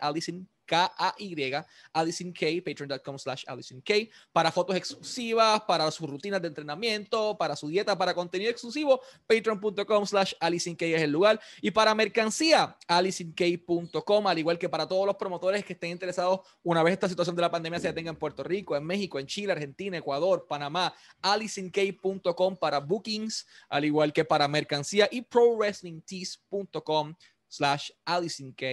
Allison 0.00 0.48
K-A-Y, 0.66 1.64
Allison 1.92 2.32
K, 2.32 2.62
patreon.com 2.64 3.18
slash 3.18 3.44
Allison 3.46 3.80
K, 3.80 4.08
para 4.32 4.52
fotos 4.52 4.76
exclusivas, 4.76 5.62
para 5.62 5.90
sus 5.90 6.08
rutinas 6.08 6.42
de 6.42 6.48
entrenamiento, 6.48 7.36
para 7.38 7.56
su 7.56 7.68
dieta, 7.68 7.96
para 7.96 8.14
contenido 8.14 8.50
exclusivo, 8.50 9.00
patreon.com 9.26 10.06
slash 10.06 10.34
Allison 10.40 10.74
K 10.74 10.86
es 10.86 11.02
el 11.02 11.12
lugar. 11.12 11.40
Y 11.60 11.70
para 11.70 11.94
mercancía, 11.94 12.76
allisonkay.com, 12.86 14.26
al 14.26 14.38
igual 14.38 14.58
que 14.58 14.68
para 14.68 14.86
todos 14.86 15.06
los 15.06 15.16
promotores 15.16 15.64
que 15.64 15.72
estén 15.72 15.90
interesados 15.90 16.40
una 16.62 16.82
vez 16.82 16.94
esta 16.94 17.08
situación 17.08 17.36
de 17.36 17.42
la 17.42 17.50
pandemia 17.50 17.78
se 17.78 17.88
detenga 17.88 18.10
en 18.10 18.16
Puerto 18.16 18.42
Rico, 18.42 18.76
en 18.76 18.84
México, 18.84 19.18
en 19.18 19.26
Chile, 19.26 19.52
Argentina, 19.52 19.96
Ecuador, 19.96 20.46
Panamá, 20.48 20.94
allisonkay.com 21.22 22.56
para 22.56 22.80
bookings, 22.80 23.46
al 23.68 23.84
igual 23.84 24.12
que 24.12 24.24
para 24.24 24.48
mercancía 24.48 25.08
y 25.10 25.22
prowrestlingtees.com 25.22 27.14
slash 27.48 27.90
Allison 28.04 28.52
K 28.52 28.66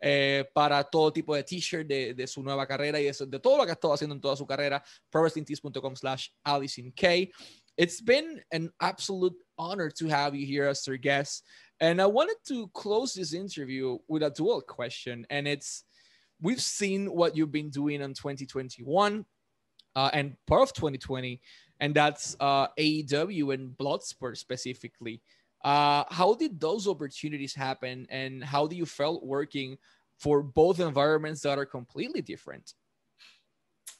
eh, 0.00 0.44
para 0.54 0.84
todo 0.84 1.12
tipo 1.12 1.34
de 1.34 1.42
t-shirt 1.42 1.86
de, 1.86 2.14
de, 2.14 2.26
su 2.26 2.42
nueva 2.42 2.66
carrera 2.66 3.00
y 3.00 3.04
de, 3.04 3.26
de, 3.26 3.38
todo 3.40 3.58
lo 3.58 3.64
que 3.64 3.70
ha 3.70 3.74
estado 3.74 3.94
haciendo 3.94 4.14
en 4.14 4.20
toda 4.20 4.36
su 4.36 4.46
carrera. 4.46 4.82
ProWrestlingTees.com 5.10 5.96
slash 5.96 6.28
Allysin 6.44 6.92
Kay. 6.94 7.30
It's 7.76 8.00
been 8.00 8.42
an 8.52 8.70
absolute 8.80 9.36
honor 9.56 9.90
to 9.90 10.08
have 10.08 10.34
you 10.34 10.46
here 10.46 10.68
as 10.68 10.86
our 10.88 10.96
guest. 10.96 11.44
And 11.80 12.00
I 12.00 12.06
wanted 12.06 12.36
to 12.48 12.68
close 12.74 13.14
this 13.14 13.32
interview 13.32 13.98
with 14.08 14.22
a 14.22 14.30
dual 14.30 14.60
question. 14.62 15.24
And 15.30 15.46
it's 15.46 15.84
we've 16.40 16.60
seen 16.60 17.06
what 17.06 17.36
you've 17.36 17.52
been 17.52 17.70
doing 17.70 18.00
in 18.00 18.14
2021 18.14 19.24
uh, 19.94 20.10
and 20.12 20.36
part 20.46 20.62
of 20.62 20.72
2020, 20.74 21.40
and 21.80 21.94
that's 21.94 22.36
uh, 22.40 22.68
AEW 22.78 23.54
and 23.54 23.76
Bloodsport 23.76 24.36
specifically. 24.36 25.20
Uh, 25.64 26.04
how 26.08 26.34
did 26.34 26.60
those 26.60 26.86
opportunities 26.86 27.54
happen, 27.54 28.06
and 28.10 28.44
how 28.44 28.66
do 28.66 28.76
you 28.76 28.86
felt 28.86 29.24
working 29.24 29.76
for 30.18 30.42
both 30.42 30.80
environments 30.80 31.40
that 31.42 31.58
are 31.58 31.66
completely 31.66 32.20
different? 32.22 32.72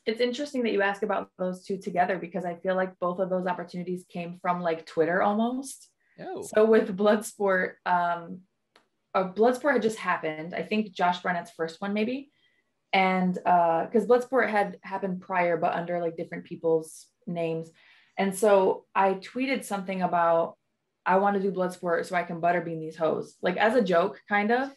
It's 0.06 0.20
interesting 0.20 0.62
that 0.62 0.72
you 0.72 0.82
ask 0.82 1.02
about 1.02 1.30
those 1.38 1.64
two 1.64 1.76
together 1.78 2.18
because 2.18 2.44
I 2.44 2.54
feel 2.56 2.74
like 2.74 2.98
both 2.98 3.18
of 3.18 3.28
those 3.28 3.46
opportunities 3.46 4.04
came 4.08 4.38
from 4.40 4.62
like 4.62 4.86
Twitter 4.86 5.20
almost. 5.22 5.88
Oh. 6.20 6.42
So 6.42 6.64
with 6.64 6.96
Bloodsport, 6.96 7.74
um, 7.84 8.40
a 9.14 9.24
Bloodsport 9.24 9.74
had 9.74 9.82
just 9.82 9.98
happened. 9.98 10.54
I 10.54 10.62
think 10.62 10.92
Josh 10.92 11.22
Barnett's 11.22 11.52
first 11.56 11.80
one 11.80 11.92
maybe, 11.92 12.30
and 12.92 13.34
because 13.34 14.04
uh, 14.04 14.06
Bloodsport 14.06 14.48
had 14.48 14.78
happened 14.82 15.20
prior, 15.20 15.56
but 15.56 15.74
under 15.74 16.00
like 16.00 16.16
different 16.16 16.44
people's 16.44 17.06
names. 17.26 17.70
And 18.16 18.34
so 18.34 18.86
I 18.94 19.14
tweeted 19.14 19.64
something 19.64 20.02
about 20.02 20.56
I 21.08 21.16
want 21.16 21.36
to 21.36 21.42
do 21.42 21.50
Bloodsport 21.50 22.04
so 22.04 22.14
I 22.14 22.22
can 22.22 22.40
butterbean 22.40 22.80
these 22.80 22.96
hoes, 22.96 23.36
like 23.40 23.56
as 23.56 23.74
a 23.74 23.82
joke, 23.82 24.20
kind 24.28 24.52
of. 24.52 24.70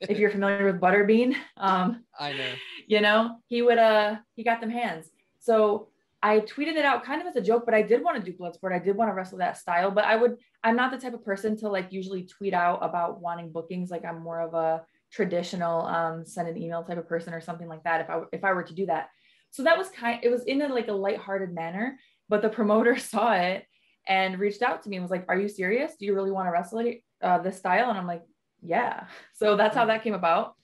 if 0.00 0.18
you're 0.18 0.30
familiar 0.30 0.64
with 0.64 0.80
Butterbean, 0.80 1.34
um, 1.56 2.04
I 2.18 2.32
know. 2.32 2.52
You 2.86 3.00
know, 3.02 3.36
he 3.48 3.60
would 3.60 3.78
uh 3.78 4.16
he 4.34 4.44
got 4.44 4.60
them 4.60 4.70
hands. 4.70 5.10
So 5.40 5.88
I 6.22 6.40
tweeted 6.40 6.76
it 6.76 6.84
out 6.84 7.04
kind 7.04 7.20
of 7.20 7.28
as 7.28 7.36
a 7.36 7.40
joke, 7.40 7.64
but 7.64 7.74
I 7.74 7.82
did 7.82 8.02
want 8.02 8.16
to 8.16 8.30
do 8.30 8.36
Bloodsport. 8.36 8.72
I 8.72 8.78
did 8.78 8.96
want 8.96 9.10
to 9.10 9.14
wrestle 9.14 9.38
that 9.38 9.58
style, 9.58 9.90
but 9.90 10.04
I 10.04 10.16
would 10.16 10.36
I'm 10.64 10.74
not 10.74 10.90
the 10.90 10.98
type 10.98 11.14
of 11.14 11.24
person 11.24 11.56
to 11.58 11.68
like 11.68 11.92
usually 11.92 12.24
tweet 12.24 12.54
out 12.54 12.78
about 12.82 13.20
wanting 13.20 13.52
bookings. 13.52 13.90
Like 13.90 14.04
I'm 14.04 14.22
more 14.22 14.40
of 14.40 14.54
a 14.54 14.84
traditional 15.12 15.82
um, 15.86 16.24
send 16.24 16.48
an 16.48 16.56
email 16.56 16.82
type 16.82 16.98
of 16.98 17.08
person 17.08 17.34
or 17.34 17.40
something 17.40 17.68
like 17.68 17.84
that. 17.84 18.00
If 18.00 18.10
I 18.10 18.22
if 18.32 18.44
I 18.44 18.52
were 18.52 18.64
to 18.64 18.74
do 18.74 18.86
that, 18.86 19.08
So 19.50 19.64
that 19.64 19.78
was 19.78 19.88
kind 19.90 20.20
it 20.22 20.30
was 20.30 20.44
in 20.44 20.62
a 20.62 20.68
like 20.68 20.88
a 20.88 20.92
lighthearted 20.92 21.52
manner, 21.54 21.98
but 22.28 22.40
the 22.40 22.48
promoter 22.48 22.96
saw 23.12 23.32
it 23.34 23.64
and 24.08 24.38
reached 24.40 24.62
out 24.62 24.82
to 24.82 24.88
me 24.88 24.96
and 24.96 25.04
was 25.04 25.10
like, 25.10 25.26
Are 25.28 25.38
you 25.38 25.48
serious? 25.48 25.92
Do 25.98 26.06
you 26.06 26.14
really 26.14 26.30
want 26.30 26.46
to 26.46 26.50
wrestle 26.50 26.92
uh, 27.22 27.38
this 27.38 27.58
style? 27.58 27.90
And 27.90 27.98
I'm 27.98 28.06
like, 28.06 28.22
Yeah. 28.62 29.04
So 29.34 29.56
that's 29.56 29.76
how 29.76 29.86
that 29.86 30.02
came 30.02 30.14
about. 30.14 30.54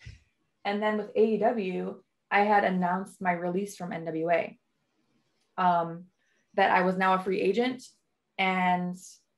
And 0.64 0.82
then 0.82 0.96
with 0.96 1.14
AEW, 1.14 1.96
I 2.30 2.40
had 2.40 2.64
announced 2.64 3.20
my 3.20 3.32
release 3.32 3.76
from 3.76 3.90
NWA. 3.90 4.56
Um, 5.56 6.04
that 6.54 6.70
I 6.70 6.82
was 6.82 6.96
now 6.96 7.14
a 7.14 7.18
free 7.18 7.40
agent. 7.40 7.84
And 8.38 8.96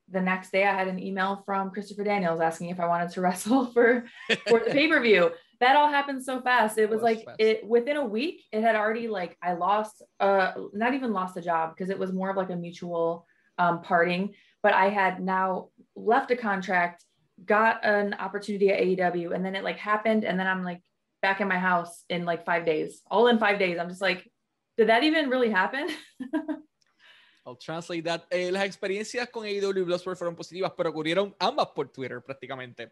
the 0.09 0.21
next 0.21 0.53
day 0.53 0.65
I 0.65 0.75
had 0.75 0.89
an 0.89 1.03
email 1.03 1.43
from 1.45 1.71
Christopher 1.71 2.05
Daniels 2.05 2.41
asking 2.41 2.71
if 2.71 2.81
I 2.81 2.87
wanted 2.87 3.11
to 3.11 3.21
wrestle 3.23 3.67
for, 3.73 4.05
for 4.49 4.61
the 4.61 4.71
pay-per-view. 4.71 5.31
That 5.61 5.77
all 5.77 5.89
happened 5.89 6.23
so 6.23 6.41
fast. 6.43 6.77
It 6.77 6.91
was 6.91 7.01
like 7.01 7.25
fast. 7.25 7.41
it 7.41 7.67
within 7.67 7.97
a 7.97 8.05
week, 8.05 8.45
it 8.53 8.61
had 8.61 8.77
already 8.77 9.09
like 9.09 9.39
I 9.43 9.55
lost 9.55 10.03
uh 10.21 10.53
not 10.75 10.93
even 10.93 11.15
lost 11.15 11.39
a 11.39 11.41
job 11.41 11.75
because 11.75 11.89
it 11.89 11.99
was 11.99 12.13
more 12.13 12.29
of 12.29 12.37
like 12.37 12.51
a 12.51 12.57
mutual 12.57 13.27
um 13.59 13.83
parting, 13.83 14.35
but 14.63 14.75
I 14.75 14.89
had 14.89 15.21
now 15.21 15.69
left 15.95 16.31
a 16.31 16.37
contract, 16.37 17.05
got 17.45 17.85
an 17.85 18.15
opportunity 18.15 18.71
at 18.71 18.81
AEW, 18.81 19.35
and 19.35 19.45
then 19.45 19.55
it 19.55 19.65
like 19.65 19.79
happened, 19.79 20.25
and 20.25 20.39
then 20.39 20.47
I'm 20.47 20.65
like 20.65 20.83
back 21.23 21.41
in 21.41 21.49
my 21.49 21.59
house 21.59 22.05
in 22.09 22.25
like 22.25 22.45
five 22.45 22.65
days, 22.65 23.03
all 23.11 23.29
in 23.29 23.39
five 23.39 23.59
days. 23.59 23.79
I'm 23.79 23.89
just 23.89 24.03
like, 24.03 24.31
did 24.77 24.89
that 24.89 25.05
even 25.05 25.31
really 25.31 25.51
happen? 25.51 25.89
I'll 27.47 27.57
translate 27.57 28.05
that. 28.05 28.27
Eh, 28.31 28.51
las 28.51 28.65
experiencias 28.65 29.31
con 29.31 29.45
AEW 29.47 29.83
y 29.83 29.85
Bloodsport 29.85 30.19
fueron 30.19 30.35
positivas, 30.35 30.73
pero 30.77 30.91
ocurrieron 30.91 31.35
ambas 31.39 31.69
por 31.69 31.89
Twitter 31.93 32.21
prácticamente. 32.21 32.91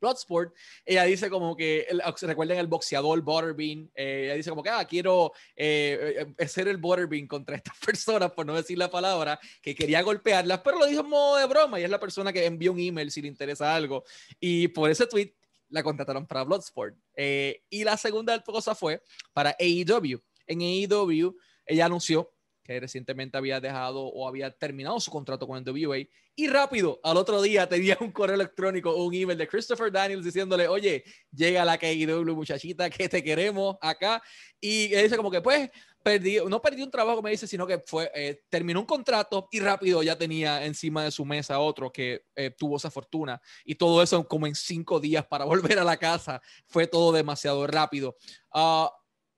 Bloodsport, 0.00 0.54
ella 0.84 1.04
dice 1.04 1.30
como 1.30 1.56
que, 1.56 1.86
recuerden 2.22 2.58
el 2.58 2.66
boxeador 2.66 3.20
Butterbean, 3.22 3.90
eh, 3.94 4.22
ella 4.24 4.34
dice 4.34 4.50
como 4.50 4.62
que, 4.62 4.70
ah, 4.70 4.84
quiero 4.84 5.32
eh, 5.54 6.26
eh 6.36 6.48
ser 6.48 6.68
el 6.68 6.78
Butterbean 6.78 7.26
contra 7.26 7.56
estas 7.56 7.76
personas, 7.84 8.32
por 8.32 8.46
no 8.46 8.54
decir 8.54 8.78
la 8.78 8.90
palabra, 8.90 9.38
que 9.62 9.74
quería 9.74 10.02
golpearlas, 10.02 10.60
pero 10.60 10.78
lo 10.78 10.86
dijo 10.86 11.00
en 11.02 11.08
modo 11.08 11.36
de 11.36 11.46
broma 11.46 11.78
y 11.80 11.84
es 11.84 11.90
la 11.90 12.00
persona 12.00 12.32
que 12.32 12.44
envió 12.44 12.72
un 12.72 12.80
email 12.80 13.10
si 13.10 13.22
le 13.22 13.28
interesa 13.28 13.74
algo. 13.74 14.04
Y 14.38 14.68
por 14.68 14.90
ese 14.90 15.06
tweet 15.06 15.34
la 15.70 15.82
contrataron 15.82 16.26
para 16.26 16.44
Bloodsport. 16.44 16.96
Eh, 17.14 17.62
y 17.70 17.84
la 17.84 17.96
segunda 17.96 18.38
cosa 18.42 18.74
fue 18.74 19.02
para 19.32 19.56
AEW. 19.58 20.20
En 20.46 20.60
AEW, 20.60 21.36
ella 21.64 21.86
anunció 21.86 22.32
que 22.62 22.78
recientemente 22.78 23.36
había 23.36 23.60
dejado 23.60 24.02
o 24.02 24.28
había 24.28 24.50
terminado 24.50 25.00
su 25.00 25.10
contrato 25.10 25.46
con 25.46 25.62
NWA 25.62 26.06
y 26.40 26.48
rápido, 26.48 27.00
al 27.02 27.16
otro 27.16 27.42
día 27.42 27.68
tenía 27.68 27.98
un 28.00 28.12
correo 28.12 28.34
electrónico 28.34 28.94
un 28.94 29.14
email 29.14 29.36
de 29.36 29.46
Christopher 29.46 29.92
Daniels 29.92 30.24
diciéndole, 30.24 30.68
oye, 30.68 31.04
llega 31.30 31.64
la 31.64 31.76
KW 31.76 32.34
muchachita, 32.34 32.88
que 32.88 33.08
te 33.08 33.22
queremos 33.22 33.76
acá. 33.80 34.22
Y 34.58 34.94
él 34.94 35.02
dice 35.02 35.18
como 35.18 35.30
que 35.30 35.42
pues, 35.42 35.68
perdí, 36.02 36.38
no 36.48 36.62
perdí 36.62 36.82
un 36.82 36.90
trabajo, 36.90 37.20
me 37.20 37.30
dice, 37.30 37.46
sino 37.46 37.66
que 37.66 37.80
fue, 37.80 38.10
eh, 38.14 38.42
terminó 38.48 38.80
un 38.80 38.86
contrato 38.86 39.48
y 39.50 39.60
rápido 39.60 40.02
ya 40.02 40.16
tenía 40.16 40.64
encima 40.64 41.04
de 41.04 41.10
su 41.10 41.24
mesa 41.24 41.58
otro 41.60 41.92
que 41.92 42.24
eh, 42.34 42.50
tuvo 42.56 42.76
esa 42.76 42.90
fortuna. 42.90 43.40
Y 43.64 43.74
todo 43.74 44.02
eso 44.02 44.26
como 44.26 44.46
en 44.46 44.54
cinco 44.54 44.98
días 44.98 45.26
para 45.26 45.44
volver 45.74 45.78
a 45.78 45.84
la 45.84 45.98
casa. 45.98 46.40
Fue 46.66 46.86
todo 46.86 47.12
demasiado 47.12 47.66
rápido. 47.66 48.16
Uh, 48.54 48.86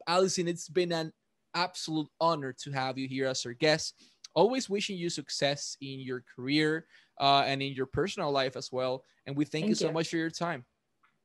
Allison, 0.07 0.49
it's 0.49 0.71
been 0.71 0.93
an 0.93 1.13
absolute 1.55 2.09
honor 2.21 2.55
to 2.65 2.73
have 2.73 2.99
you 2.99 3.09
here 3.09 3.27
as 3.27 3.45
our 3.47 3.53
guest. 3.53 3.95
Always 4.35 4.69
wishing 4.69 4.97
you 4.97 5.11
success 5.11 5.77
in 5.81 6.01
your 6.01 6.25
career 6.35 6.87
uh, 7.21 7.45
and 7.47 7.63
in 7.63 7.73
your 7.75 7.87
personal 7.87 8.31
life 8.33 8.57
as 8.57 8.73
well. 8.73 9.05
And 9.27 9.37
we 9.37 9.45
thank, 9.45 9.65
thank 9.65 9.69
you 9.69 9.75
so 9.75 9.89
you. 9.89 9.93
much 9.93 10.09
for 10.09 10.17
your 10.17 10.31
time. 10.31 10.65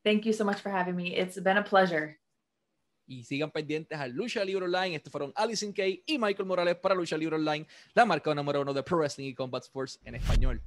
Thank 0.04 0.26
you 0.26 0.34
so 0.34 0.44
much 0.44 0.60
for 0.60 0.70
having 0.70 0.96
me. 0.96 1.16
It's 1.16 1.40
been 1.40 1.58
a 1.58 1.63
pleasure. 1.63 2.18
Y 3.08 3.24
sigan 3.24 3.52
pendientes 3.52 3.98
a 3.98 4.08
Lucha 4.08 4.44
Libre 4.44 4.66
Online. 4.66 4.96
Estos 4.96 5.12
fueron 5.12 5.32
Allysin 5.36 5.74
Kay 5.74 6.04
y 6.06 6.18
Michael 6.18 6.46
Morales 6.46 6.76
para 6.76 6.94
Lucha 6.94 7.18
Libre 7.18 7.38
Online, 7.38 7.66
la 7.94 8.06
marca 8.06 8.36
número 8.36 8.62
uno 8.62 8.74
de 8.74 8.84
Pro 8.84 8.98
Wrestling 8.98 9.30
y 9.30 9.34
Combat 9.34 9.63
Sports 9.63 10.00
en 10.04 10.16
español. 10.16 10.62